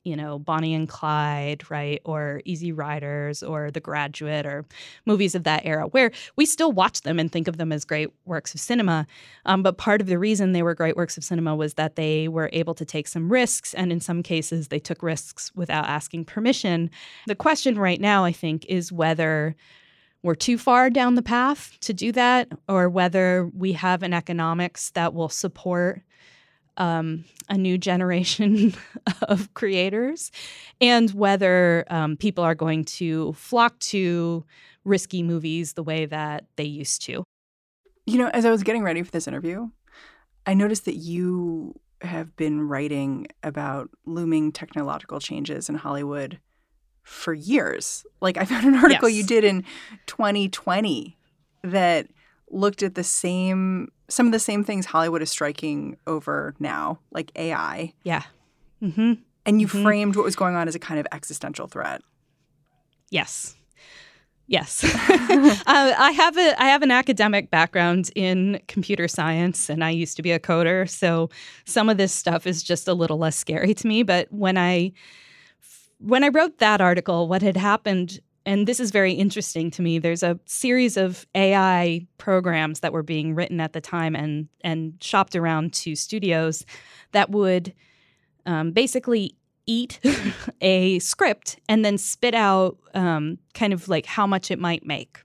you 0.03 0.15
know, 0.15 0.39
Bonnie 0.39 0.73
and 0.73 0.88
Clyde, 0.88 1.69
right? 1.69 2.01
Or 2.05 2.41
Easy 2.45 2.71
Riders 2.71 3.43
or 3.43 3.69
The 3.69 3.79
Graduate 3.79 4.45
or 4.45 4.65
movies 5.05 5.35
of 5.35 5.43
that 5.43 5.65
era, 5.65 5.88
where 5.88 6.12
we 6.35 6.45
still 6.45 6.71
watch 6.71 7.01
them 7.01 7.19
and 7.19 7.31
think 7.31 7.47
of 7.47 7.57
them 7.57 7.71
as 7.71 7.85
great 7.85 8.09
works 8.25 8.53
of 8.53 8.59
cinema. 8.59 9.05
Um, 9.45 9.62
but 9.62 9.77
part 9.77 10.01
of 10.01 10.07
the 10.07 10.19
reason 10.19 10.51
they 10.51 10.63
were 10.63 10.73
great 10.73 10.95
works 10.95 11.17
of 11.17 11.23
cinema 11.23 11.55
was 11.55 11.73
that 11.75 11.95
they 11.95 12.27
were 12.27 12.49
able 12.53 12.73
to 12.75 12.85
take 12.85 13.07
some 13.07 13.31
risks. 13.31 13.73
And 13.73 13.91
in 13.91 13.99
some 13.99 14.23
cases, 14.23 14.69
they 14.69 14.79
took 14.79 15.03
risks 15.03 15.51
without 15.55 15.85
asking 15.85 16.25
permission. 16.25 16.89
The 17.27 17.35
question 17.35 17.77
right 17.77 17.99
now, 17.99 18.23
I 18.23 18.31
think, 18.31 18.65
is 18.67 18.91
whether 18.91 19.55
we're 20.23 20.35
too 20.35 20.57
far 20.57 20.89
down 20.89 21.15
the 21.15 21.21
path 21.21 21.77
to 21.81 21.93
do 21.93 22.12
that 22.12 22.49
or 22.67 22.89
whether 22.89 23.49
we 23.55 23.73
have 23.73 24.03
an 24.03 24.13
economics 24.13 24.91
that 24.91 25.13
will 25.13 25.29
support 25.29 26.01
um, 26.80 27.26
a 27.50 27.58
new 27.58 27.78
generation 27.78 28.74
of 29.24 29.54
creators 29.54 30.32
and 30.82 31.12
whether 31.12 31.86
um, 31.89 32.18
people 32.18 32.44
are 32.44 32.56
going 32.56 32.86
to 32.86 33.34
flock 33.34 33.78
to 33.80 34.44
risky 34.86 35.22
movies 35.22 35.74
the 35.74 35.84
way 35.84 36.06
that 36.06 36.46
they 36.56 36.63
used 36.63 37.04
to. 37.04 37.24
You 38.06 38.18
know, 38.18 38.30
as 38.30 38.46
I 38.46 38.50
was 38.50 38.63
getting 38.63 38.82
ready 38.82 39.04
for 39.04 39.12
this 39.12 39.28
interview, 39.28 39.70
I 40.46 40.54
noticed 40.56 40.86
that 40.86 40.96
you 40.96 41.80
have 42.02 42.36
been 42.38 42.68
writing 42.68 43.28
about 43.44 43.89
looming 44.06 44.52
technological 44.52 45.20
changes 45.20 45.70
in 45.70 45.76
Hollywood 45.76 46.39
for 47.04 47.34
years. 47.34 48.06
Like, 48.22 48.38
I 48.38 48.46
found 48.46 48.65
an 48.65 48.76
article 48.76 49.10
yes. 49.10 49.18
you 49.18 49.24
did 49.26 49.44
in 49.44 49.65
2020 50.08 51.18
that 51.63 52.08
looked 52.50 52.84
at 52.84 52.96
the 52.96 53.04
same 53.04 53.89
some 54.10 54.26
of 54.26 54.32
the 54.32 54.39
same 54.39 54.63
things 54.63 54.86
Hollywood 54.86 55.22
is 55.22 55.30
striking 55.30 55.98
over 56.08 56.56
now, 56.60 57.00
like 57.12 57.32
AI. 57.36 57.93
Yeah. 58.04 58.24
Mm-hmm. 58.82 59.13
And 59.45 59.62
you 59.62 59.67
mm-hmm. 59.67 59.84
framed 59.84 60.15
what 60.15 60.26
was 60.26 60.36
going 60.36 60.56
on 60.56 60.67
as 60.67 60.76
a 60.76 60.80
kind 60.80 61.00
of 61.00 61.08
existential 61.12 61.67
threat. 61.67 62.02
Yes. 63.10 63.56
Yes, 64.52 64.84
uh, 64.84 64.89
I 65.67 66.12
have 66.17 66.36
a 66.36 66.60
I 66.60 66.69
have 66.69 66.82
an 66.82 66.89
academic 66.89 67.52
background 67.52 68.10
in 68.15 68.60
computer 68.67 69.08
science, 69.08 69.69
and 69.69 69.84
I 69.84 69.91
used 69.91 70.15
to 70.17 70.24
be 70.24 70.32
a 70.32 70.39
coder, 70.39 70.89
so 70.89 71.30
some 71.65 71.88
of 71.88 71.98
this 71.98 72.12
stuff 72.12 72.48
is 72.48 72.63
just 72.63 72.88
a 72.88 72.95
little 72.95 73.19
less 73.19 73.36
scary 73.36 73.76
to 73.76 73.88
me. 73.88 74.02
But 74.02 74.28
when 74.32 74.58
I 74.58 74.93
when 76.00 76.24
I 76.24 76.30
wrote 76.30 76.58
that 76.58 76.82
article, 76.82 77.28
what 77.28 77.43
had 77.43 77.58
happened 77.58 78.22
and 78.45 78.67
this 78.67 78.80
is 78.80 78.91
very 78.91 79.13
interesting 79.13 79.69
to 79.71 79.82
me. 79.82 79.99
There's 79.99 80.23
a 80.23 80.39
series 80.45 80.97
of 80.97 81.28
AI 81.36 82.08
programs 82.17 82.80
that 82.80 82.93
were 82.93 83.04
being 83.04 83.36
written 83.36 83.60
at 83.60 83.73
the 83.73 83.82
time 83.82 84.15
and 84.15 84.47
and 84.62 84.93
shopped 85.02 85.36
around 85.36 85.73
to 85.73 85.95
studios 85.95 86.65
that 87.12 87.30
would 87.30 87.73
um, 88.45 88.71
basically 88.71 89.36
eat 89.65 89.99
a 90.62 90.99
script 90.99 91.60
and 91.69 91.86
then 91.86 91.97
spit 91.97 92.34
out 92.34 92.78
um, 92.93 93.38
kind 93.54 93.71
of 93.71 93.88
like 93.88 94.06
how 94.06 94.25
much 94.25 94.49
it 94.49 94.60
might 94.60 94.86
make. 94.86 95.19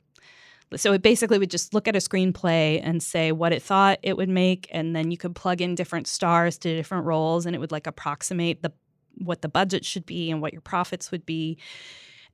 So 0.77 0.92
it 0.92 1.03
basically 1.03 1.38
would 1.38 1.50
just 1.50 1.72
look 1.72 1.87
at 1.87 1.94
a 1.94 2.00
screenplay 2.00 2.81
and 2.83 3.03
say 3.03 3.33
what 3.33 3.53
it 3.53 3.62
thought 3.62 4.00
it 4.03 4.16
would 4.16 4.29
make, 4.29 4.68
and 4.72 4.94
then 4.94 5.11
you 5.11 5.16
could 5.16 5.35
plug 5.35 5.61
in 5.61 5.74
different 5.74 6.09
stars 6.09 6.59
to 6.59 6.74
different 6.74 7.07
roles, 7.07 7.46
and 7.46 7.55
it 7.55 7.59
would 7.59 7.72
like 7.72 7.87
approximate 7.87 8.62
the 8.62 8.72
what 9.18 9.42
the 9.42 9.48
budget 9.48 9.85
should 9.85 10.05
be 10.05 10.31
and 10.31 10.42
what 10.42 10.53
your 10.53 10.62
profits 10.62 11.12
would 11.12 11.24
be. 11.24 11.57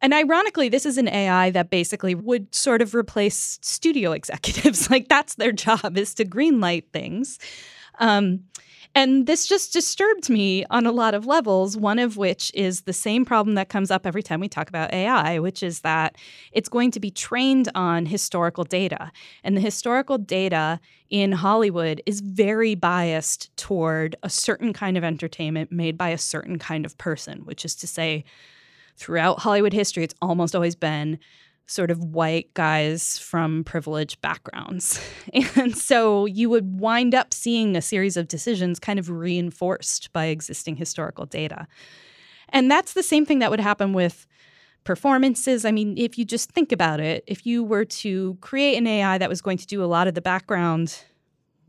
And 0.03 0.15
ironically, 0.15 0.69
this 0.69 0.87
is 0.87 0.99
an 0.99 1.09
AI 1.09 1.51
that 1.51 1.71
basically 1.71 2.15
would 2.15 2.55
sort 2.55 2.83
of 2.83 2.95
replace 2.95 3.59
studio 3.63 4.13
executives. 4.21 4.91
like 4.91 5.09
that's 5.09 5.35
their 5.35 5.53
job 5.53 5.97
is 5.97 6.15
to 6.15 6.25
greenlight 6.25 6.85
things. 6.93 7.39
Um, 7.99 8.45
and 8.95 9.27
this 9.27 9.47
just 9.47 9.73
disturbed 9.73 10.29
me 10.29 10.65
on 10.69 10.85
a 10.85 10.91
lot 10.91 11.15
of 11.15 11.25
levels, 11.25 11.77
one 11.77 12.01
of 12.01 12.17
which 12.17 12.51
is 12.55 12.83
the 12.83 12.93
same 12.93 13.25
problem 13.25 13.55
that 13.55 13.69
comes 13.69 13.89
up 13.91 14.05
every 14.05 14.23
time 14.23 14.41
we 14.41 14.49
talk 14.49 14.69
about 14.69 14.93
AI, 14.93 15.39
which 15.39 15.63
is 15.63 15.81
that 15.81 16.17
it's 16.51 16.69
going 16.69 16.91
to 16.91 17.01
be 17.01 17.11
trained 17.11 17.69
on 17.77 18.07
historical 18.07 18.65
data. 18.65 19.13
And 19.45 19.57
the 19.57 19.61
historical 19.61 20.19
data 20.19 20.81
in 21.09 21.31
Hollywood 21.31 22.03
is 22.05 22.21
very 22.21 22.75
biased 22.75 23.57
toward 23.57 24.17
a 24.25 24.31
certain 24.31 24.73
kind 24.73 24.99
of 24.99 25.05
entertainment 25.05 25.71
made 25.71 25.97
by 25.97 26.09
a 26.09 26.19
certain 26.19 26.59
kind 26.59 26.85
of 26.85 26.99
person, 26.99 27.41
which 27.45 27.65
is 27.65 27.77
to 27.77 27.87
say, 27.87 28.25
throughout 29.01 29.41
Hollywood 29.41 29.73
history, 29.73 30.05
it's 30.05 30.15
almost 30.21 30.55
always 30.55 30.77
been 30.77 31.19
sort 31.67 31.91
of 31.91 32.05
white 32.05 32.53
guys 32.53 33.19
from 33.19 33.65
privileged 33.65 34.21
backgrounds. 34.21 35.01
And 35.57 35.77
so 35.77 36.27
you 36.27 36.51
would 36.51 36.81
wind 36.81 37.15
up 37.15 37.33
seeing 37.33 37.77
a 37.77 37.83
series 37.83 38.17
of 38.17 38.29
decisions 38.29 38.79
kind 38.79 38.99
of 38.99 39.09
reinforced 39.09 40.13
by 40.13 40.27
existing 40.27 40.77
historical 40.77 41.25
data. 41.25 41.67
And 42.49 42.71
that's 42.71 42.95
the 42.95 43.03
same 43.03 43.25
thing 43.25 43.39
that 43.39 43.51
would 43.51 43.61
happen 43.61 43.93
with 43.93 44.27
performances. 44.85 45.65
I 45.65 45.71
mean, 45.71 45.97
if 45.97 46.19
you 46.19 46.25
just 46.25 46.51
think 46.51 46.73
about 46.73 47.01
it, 47.01 47.23
if 47.27 47.47
you 47.47 47.63
were 47.63 47.85
to 47.85 48.37
create 48.41 48.77
an 48.77 48.87
AI 48.87 49.19
that 49.19 49.29
was 49.29 49.41
going 49.41 49.59
to 49.59 49.67
do 49.67 49.83
a 49.83 49.87
lot 49.87 50.09
of 50.09 50.15
the 50.15 50.21
background 50.21 51.05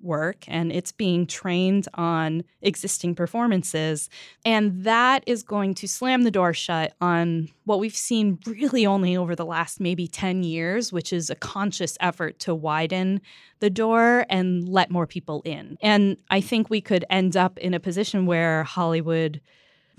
work 0.03 0.43
and 0.47 0.71
it's 0.71 0.91
being 0.91 1.25
trained 1.25 1.87
on 1.93 2.43
existing 2.61 3.15
performances. 3.15 4.09
And 4.45 4.83
that 4.83 5.23
is 5.27 5.43
going 5.43 5.75
to 5.75 5.87
slam 5.87 6.23
the 6.23 6.31
door 6.31 6.53
shut 6.53 6.93
on 7.01 7.49
what 7.65 7.79
we've 7.79 7.95
seen 7.95 8.39
really 8.45 8.85
only 8.85 9.15
over 9.15 9.35
the 9.35 9.45
last 9.45 9.79
maybe 9.79 10.07
10 10.07 10.43
years, 10.43 10.91
which 10.91 11.13
is 11.13 11.29
a 11.29 11.35
conscious 11.35 11.97
effort 11.99 12.39
to 12.39 12.55
widen 12.55 13.21
the 13.59 13.69
door 13.69 14.25
and 14.29 14.67
let 14.67 14.91
more 14.91 15.07
people 15.07 15.41
in. 15.45 15.77
And 15.81 16.17
I 16.29 16.41
think 16.41 16.69
we 16.69 16.81
could 16.81 17.05
end 17.09 17.37
up 17.37 17.57
in 17.59 17.73
a 17.73 17.79
position 17.79 18.25
where 18.25 18.63
Hollywood 18.63 19.41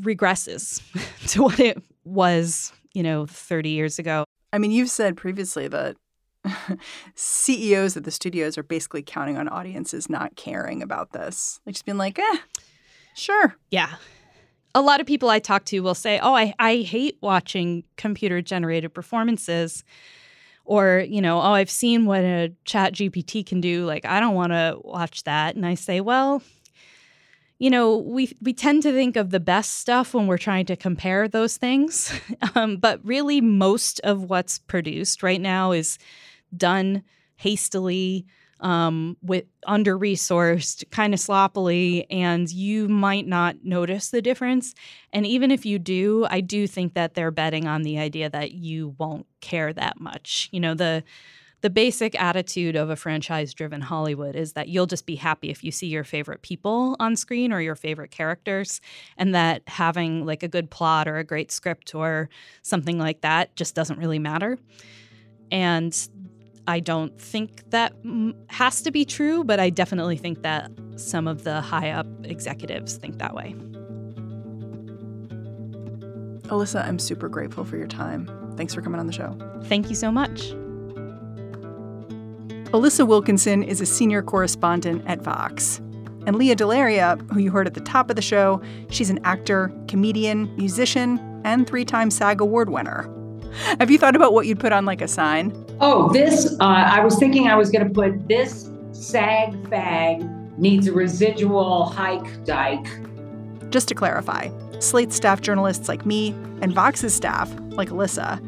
regresses 0.00 0.82
to 1.28 1.42
what 1.42 1.60
it 1.60 1.82
was, 2.04 2.72
you 2.92 3.02
know, 3.02 3.26
30 3.26 3.70
years 3.70 3.98
ago. 3.98 4.24
I 4.52 4.58
mean, 4.58 4.70
you've 4.70 4.90
said 4.90 5.16
previously 5.16 5.68
that 5.68 5.96
CEOs 7.14 7.96
of 7.96 8.04
the 8.04 8.10
studios 8.10 8.58
are 8.58 8.62
basically 8.62 9.02
counting 9.02 9.36
on 9.36 9.48
audiences 9.48 10.08
not 10.08 10.36
caring 10.36 10.82
about 10.82 11.12
this. 11.12 11.60
Like 11.66 11.74
just 11.74 11.84
being 11.84 11.98
like, 11.98 12.18
eh, 12.18 12.36
sure. 13.14 13.56
Yeah. 13.70 13.94
A 14.74 14.80
lot 14.80 15.00
of 15.00 15.06
people 15.06 15.28
I 15.28 15.38
talk 15.38 15.64
to 15.66 15.80
will 15.80 15.94
say, 15.94 16.18
oh, 16.20 16.34
I, 16.34 16.54
I 16.58 16.78
hate 16.78 17.18
watching 17.20 17.84
computer 17.96 18.40
generated 18.40 18.94
performances. 18.94 19.84
Or, 20.64 21.04
you 21.06 21.20
know, 21.20 21.38
oh, 21.38 21.52
I've 21.52 21.70
seen 21.70 22.06
what 22.06 22.20
a 22.20 22.52
chat 22.64 22.94
GPT 22.94 23.44
can 23.44 23.60
do. 23.60 23.84
Like, 23.84 24.04
I 24.04 24.20
don't 24.20 24.34
want 24.34 24.52
to 24.52 24.78
watch 24.82 25.24
that. 25.24 25.56
And 25.56 25.66
I 25.66 25.74
say, 25.74 26.00
well, 26.00 26.40
you 27.62 27.70
know, 27.70 27.98
we 27.98 28.36
we 28.40 28.52
tend 28.52 28.82
to 28.82 28.90
think 28.90 29.14
of 29.14 29.30
the 29.30 29.38
best 29.38 29.78
stuff 29.78 30.14
when 30.14 30.26
we're 30.26 30.36
trying 30.36 30.66
to 30.66 30.74
compare 30.74 31.28
those 31.28 31.56
things, 31.56 32.12
um, 32.56 32.76
but 32.76 32.98
really 33.04 33.40
most 33.40 34.00
of 34.00 34.28
what's 34.28 34.58
produced 34.58 35.22
right 35.22 35.40
now 35.40 35.70
is 35.70 35.96
done 36.56 37.02
hastily, 37.36 38.26
um, 38.60 39.16
with 39.22 39.44
under 39.66 39.98
resourced, 39.98 40.88
kind 40.90 41.12
of 41.12 41.20
sloppily, 41.20 42.08
and 42.10 42.50
you 42.50 42.88
might 42.88 43.26
not 43.26 43.64
notice 43.64 44.10
the 44.10 44.22
difference. 44.22 44.74
And 45.12 45.26
even 45.26 45.50
if 45.50 45.66
you 45.66 45.80
do, 45.80 46.26
I 46.30 46.40
do 46.40 46.68
think 46.68 46.94
that 46.94 47.14
they're 47.14 47.32
betting 47.32 47.66
on 47.66 47.82
the 47.82 47.98
idea 47.98 48.30
that 48.30 48.52
you 48.52 48.94
won't 48.98 49.26
care 49.40 49.72
that 49.72 50.00
much. 50.00 50.48
You 50.52 50.60
know, 50.60 50.74
the 50.74 51.02
the 51.62 51.70
basic 51.70 52.20
attitude 52.20 52.74
of 52.74 52.90
a 52.90 52.96
franchise 52.96 53.54
driven 53.54 53.80
Hollywood 53.80 54.34
is 54.34 54.54
that 54.54 54.68
you'll 54.68 54.86
just 54.86 55.06
be 55.06 55.14
happy 55.14 55.48
if 55.48 55.62
you 55.62 55.70
see 55.70 55.86
your 55.86 56.02
favorite 56.02 56.42
people 56.42 56.96
on 56.98 57.14
screen 57.14 57.52
or 57.52 57.60
your 57.60 57.76
favorite 57.76 58.10
characters, 58.10 58.80
and 59.16 59.34
that 59.34 59.62
having 59.66 60.26
like 60.26 60.42
a 60.42 60.48
good 60.48 60.70
plot 60.70 61.06
or 61.08 61.18
a 61.18 61.24
great 61.24 61.50
script 61.52 61.94
or 61.94 62.28
something 62.62 62.98
like 62.98 63.20
that 63.22 63.54
just 63.56 63.74
doesn't 63.74 63.98
really 63.98 64.18
matter. 64.18 64.58
And 65.50 65.96
I 66.66 66.80
don't 66.80 67.18
think 67.20 67.70
that 67.70 67.92
has 68.48 68.82
to 68.82 68.90
be 68.90 69.04
true, 69.04 69.44
but 69.44 69.58
I 69.58 69.70
definitely 69.70 70.16
think 70.16 70.42
that 70.42 70.70
some 70.96 71.26
of 71.26 71.44
the 71.44 71.60
high 71.60 71.90
up 71.90 72.06
executives 72.24 72.96
think 72.96 73.18
that 73.18 73.34
way. 73.34 73.54
Alissa, 76.48 76.86
I'm 76.86 76.98
super 76.98 77.28
grateful 77.28 77.64
for 77.64 77.76
your 77.76 77.86
time. 77.86 78.28
Thanks 78.56 78.74
for 78.74 78.82
coming 78.82 79.00
on 79.00 79.06
the 79.06 79.12
show. 79.12 79.36
Thank 79.64 79.88
you 79.88 79.94
so 79.94 80.12
much. 80.12 80.52
Alissa 82.72 83.06
Wilkinson 83.06 83.62
is 83.62 83.80
a 83.80 83.86
senior 83.86 84.22
correspondent 84.22 85.02
at 85.06 85.20
Vox. 85.20 85.78
And 86.26 86.36
Lea 86.36 86.54
DeLaria, 86.54 87.20
who 87.32 87.40
you 87.40 87.50
heard 87.50 87.66
at 87.66 87.74
the 87.74 87.80
top 87.80 88.08
of 88.08 88.16
the 88.16 88.22
show, 88.22 88.62
she's 88.90 89.10
an 89.10 89.18
actor, 89.24 89.72
comedian, 89.88 90.54
musician, 90.56 91.18
and 91.44 91.66
three 91.66 91.84
time 91.84 92.10
SAG 92.10 92.40
Award 92.40 92.70
winner. 92.70 93.08
Have 93.78 93.90
you 93.90 93.98
thought 93.98 94.16
about 94.16 94.32
what 94.32 94.46
you'd 94.46 94.60
put 94.60 94.72
on 94.72 94.84
like 94.84 95.00
a 95.00 95.08
sign? 95.08 95.52
Oh, 95.80 96.12
this, 96.12 96.56
uh, 96.60 96.64
I 96.64 97.04
was 97.04 97.18
thinking 97.18 97.48
I 97.48 97.56
was 97.56 97.70
going 97.70 97.86
to 97.86 97.92
put 97.92 98.28
this 98.28 98.70
SAG 98.92 99.54
fag 99.64 100.58
needs 100.58 100.86
a 100.86 100.92
residual 100.92 101.86
hike 101.86 102.44
dike. 102.44 102.86
Just 103.70 103.88
to 103.88 103.94
clarify, 103.94 104.48
Slate 104.80 105.12
staff 105.12 105.40
journalists 105.40 105.88
like 105.88 106.04
me 106.04 106.30
and 106.60 106.72
Vox's 106.72 107.14
staff, 107.14 107.52
like 107.70 107.88
Alissa, 107.90 108.40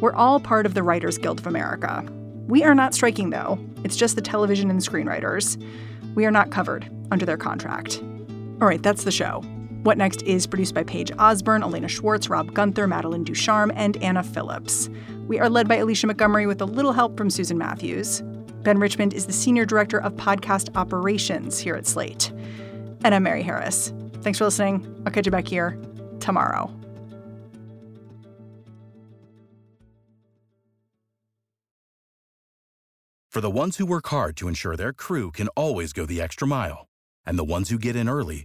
we're 0.00 0.14
all 0.14 0.40
part 0.40 0.66
of 0.66 0.74
the 0.74 0.82
Writers 0.82 1.18
Guild 1.18 1.38
of 1.38 1.46
America. 1.46 2.04
We 2.48 2.64
are 2.64 2.74
not 2.74 2.94
striking, 2.94 3.30
though. 3.30 3.58
It's 3.84 3.96
just 3.96 4.16
the 4.16 4.22
television 4.22 4.70
and 4.70 4.80
screenwriters. 4.80 5.62
We 6.14 6.26
are 6.26 6.30
not 6.30 6.50
covered 6.50 6.90
under 7.10 7.24
their 7.24 7.36
contract. 7.36 8.02
All 8.60 8.66
right, 8.66 8.82
that's 8.82 9.04
the 9.04 9.12
show. 9.12 9.44
What 9.82 9.98
Next 9.98 10.22
is 10.22 10.46
produced 10.46 10.76
by 10.76 10.84
Paige 10.84 11.10
Osborne, 11.18 11.64
Elena 11.64 11.88
Schwartz, 11.88 12.30
Rob 12.30 12.54
Gunther, 12.54 12.86
Madeline 12.86 13.24
Ducharme, 13.24 13.72
and 13.74 13.96
Anna 13.96 14.22
Phillips. 14.22 14.88
We 15.26 15.40
are 15.40 15.50
led 15.50 15.66
by 15.66 15.74
Alicia 15.74 16.06
Montgomery 16.06 16.46
with 16.46 16.60
a 16.60 16.66
little 16.66 16.92
help 16.92 17.16
from 17.16 17.28
Susan 17.30 17.58
Matthews. 17.58 18.22
Ben 18.62 18.78
Richmond 18.78 19.12
is 19.12 19.26
the 19.26 19.32
Senior 19.32 19.64
Director 19.64 20.00
of 20.00 20.12
Podcast 20.12 20.68
Operations 20.76 21.58
here 21.58 21.74
at 21.74 21.84
Slate. 21.88 22.30
And 23.02 23.12
I'm 23.12 23.24
Mary 23.24 23.42
Harris. 23.42 23.92
Thanks 24.20 24.38
for 24.38 24.44
listening. 24.44 25.02
I'll 25.04 25.10
catch 25.10 25.26
you 25.26 25.32
back 25.32 25.48
here 25.48 25.76
tomorrow. 26.20 26.72
For 33.30 33.40
the 33.40 33.50
ones 33.50 33.78
who 33.78 33.86
work 33.86 34.06
hard 34.06 34.36
to 34.36 34.46
ensure 34.46 34.76
their 34.76 34.92
crew 34.92 35.32
can 35.32 35.48
always 35.56 35.92
go 35.92 36.06
the 36.06 36.20
extra 36.20 36.46
mile, 36.46 36.86
and 37.26 37.36
the 37.36 37.44
ones 37.44 37.70
who 37.70 37.78
get 37.78 37.96
in 37.96 38.08
early 38.08 38.44